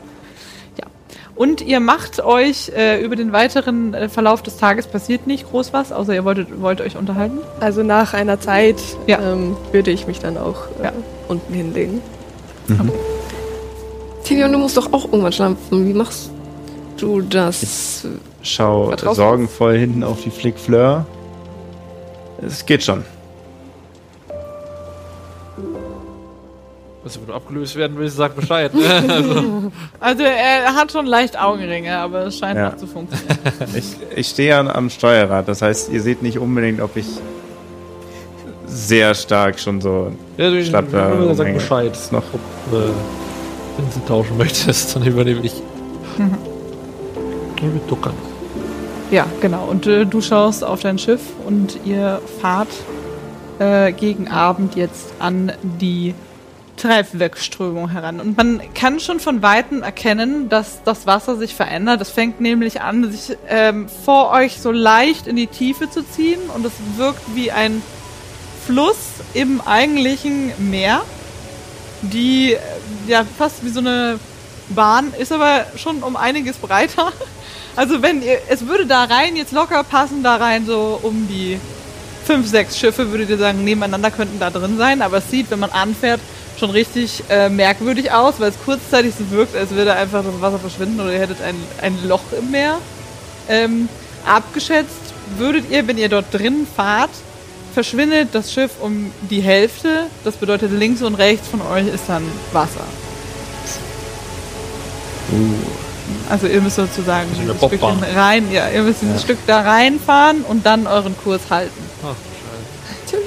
[0.79, 0.87] Ja.
[1.35, 5.73] Und ihr macht euch äh, über den weiteren äh, Verlauf des Tages passiert nicht groß
[5.73, 7.39] was, außer ihr wolltet, wollt euch unterhalten.
[7.61, 8.77] Also nach einer Zeit
[9.07, 9.19] Ja.
[9.21, 10.93] ähm, würde ich mich dann auch äh, Ja.
[11.29, 12.01] unten hinlegen.
[14.25, 15.89] Tilion, du musst doch auch irgendwann schlafen.
[15.89, 16.31] Wie machst
[16.99, 18.07] du das?
[18.43, 21.07] Schau Vertraust du sorgenvoll hinten auf die Flick Fleur.
[22.43, 23.05] Es geht schon.
[27.03, 28.73] Also, wenn du abgelöst werden willst, sag Bescheid.
[28.75, 28.83] ne?
[29.09, 32.71] also, Also er hat schon leicht Augenringe, aber es scheint Ja.
[32.71, 33.39] noch zu funktionieren.
[33.75, 37.07] Ich, ich stehe ja am Steuerrad, das heißt, ihr seht nicht unbedingt, ob ich
[38.67, 41.53] sehr stark schon so ja, du schlapp sag.
[41.55, 41.93] Bescheid.
[41.93, 42.91] Ist noch Ob äh,
[43.81, 45.55] wenn du tauschen möchtest, dann übernehme ich.
[46.19, 46.37] Mhm.
[47.63, 48.15] Mit Duckern.
[49.11, 49.67] Ja, genau.
[49.67, 52.69] Und äh, du schaust auf dein Schiff und ihr fahrt
[53.59, 56.15] äh, gegen Abend jetzt an die
[56.77, 58.21] Treibwegströmung heran.
[58.21, 62.01] Und man kann schon von Weitem erkennen, dass das Wasser sich verändert.
[62.01, 66.41] Es fängt nämlich an, sich ähm, vor euch so leicht in die Tiefe zu ziehen
[66.55, 67.83] und es wirkt wie ein
[68.65, 68.97] Fluss
[69.35, 71.03] im eigentlichen Meer,
[72.03, 72.57] die
[73.07, 74.19] ja fast wie so eine
[74.71, 77.13] Bahn ist, aber schon um einiges breiter.
[77.77, 81.59] Also wenn ihr, es würde da rein jetzt locker passen, da rein so um die
[82.25, 85.61] fünf, sechs Schiffe, würdet ihr sagen, nebeneinander könnten da drin sein, aber es sieht, wenn
[85.61, 86.21] man anfährt,
[86.59, 90.59] schon richtig äh, merkwürdig aus, weil es kurzzeitig so wirkt, als würde einfach das Wasser
[90.59, 92.79] verschwinden oder ihr hättet ein, ein Loch im Meer.
[93.49, 93.89] Ähm,
[94.27, 97.11] abgeschätzt würdet ihr, wenn ihr dort drin fahrt,
[97.73, 100.07] verschwindet das Schiff um die Hälfte.
[100.25, 102.85] Das bedeutet, links und rechts von euch ist dann Wasser.
[106.29, 108.03] Also ihr müsst sozusagen ein Stückchen Bobbahn.
[108.15, 111.83] rein, ja, ihr müsst ein Stück da reinfahren und dann euren Kurs halten.
[112.03, 112.15] Ach,
[113.07, 113.23] scheiße.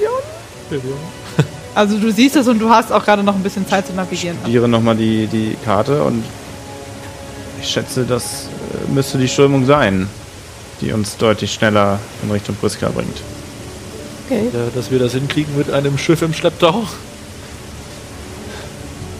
[1.74, 4.38] Also du siehst es und du hast auch gerade noch ein bisschen Zeit zu navigieren.
[4.42, 6.22] studiere nochmal die, die Karte und
[7.60, 8.46] ich schätze, das
[8.88, 10.08] äh, müsste die Strömung sein,
[10.80, 13.20] die uns deutlich schneller in Richtung Briska bringt.
[14.26, 14.48] Okay.
[14.52, 16.84] Ja, dass wir das hinkriegen mit einem Schiff im Schlepptau.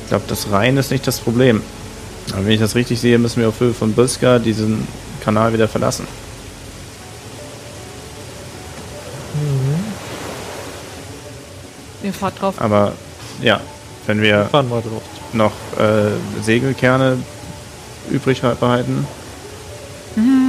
[0.05, 1.63] Ich glaube, das Rhein ist nicht das Problem.
[2.33, 4.87] Aber wenn ich das richtig sehe, müssen wir auf Höhe von Briska diesen
[5.23, 6.07] Kanal wieder verlassen.
[12.03, 12.55] Ihr fahrt drauf.
[12.59, 12.93] Aber
[13.43, 13.61] ja,
[14.07, 15.03] wenn wir Fahren wir drauf.
[15.33, 17.19] noch äh, Segelkerne
[18.11, 19.07] übrig behalten,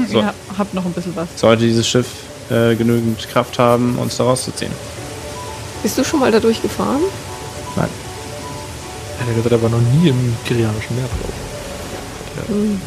[0.09, 0.19] so.
[0.19, 1.27] Ihr habt noch ein bisschen was.
[1.35, 2.07] sollte dieses Schiff
[2.49, 4.71] äh, genügend Kraft haben, uns da rauszuziehen.
[5.83, 7.01] Bist du schon mal da durchgefahren?
[7.75, 7.89] Nein.
[9.19, 12.81] Ja, der wird aber noch nie im Kirianischen Meer gelaufen.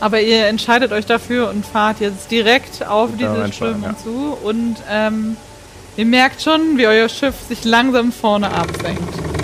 [0.00, 3.96] Aber ihr entscheidet euch dafür und fahrt jetzt direkt auf Da diese Strömung ja.
[3.96, 5.36] zu und ähm,
[5.96, 9.39] ihr merkt schon, wie euer Schiff sich langsam vorne absenkt.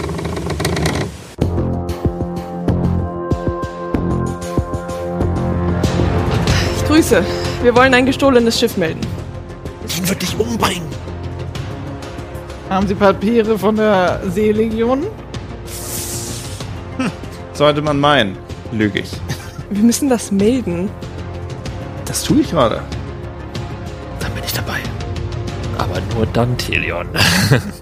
[7.07, 7.25] Grüße.
[7.63, 9.01] Wir wollen ein gestohlenes Schiff melden.
[9.97, 10.89] Den wird dich umbringen.
[12.69, 15.07] Haben Sie Papiere von der Seelegion?
[17.53, 18.37] Sollte man meinen,
[18.73, 19.13] lüge ich.
[19.71, 20.91] Wir müssen das melden.
[22.05, 22.83] Das tue ich gerade.
[24.21, 24.81] Dann bin ich dabei.
[25.79, 27.09] Aber nur dann, Telion.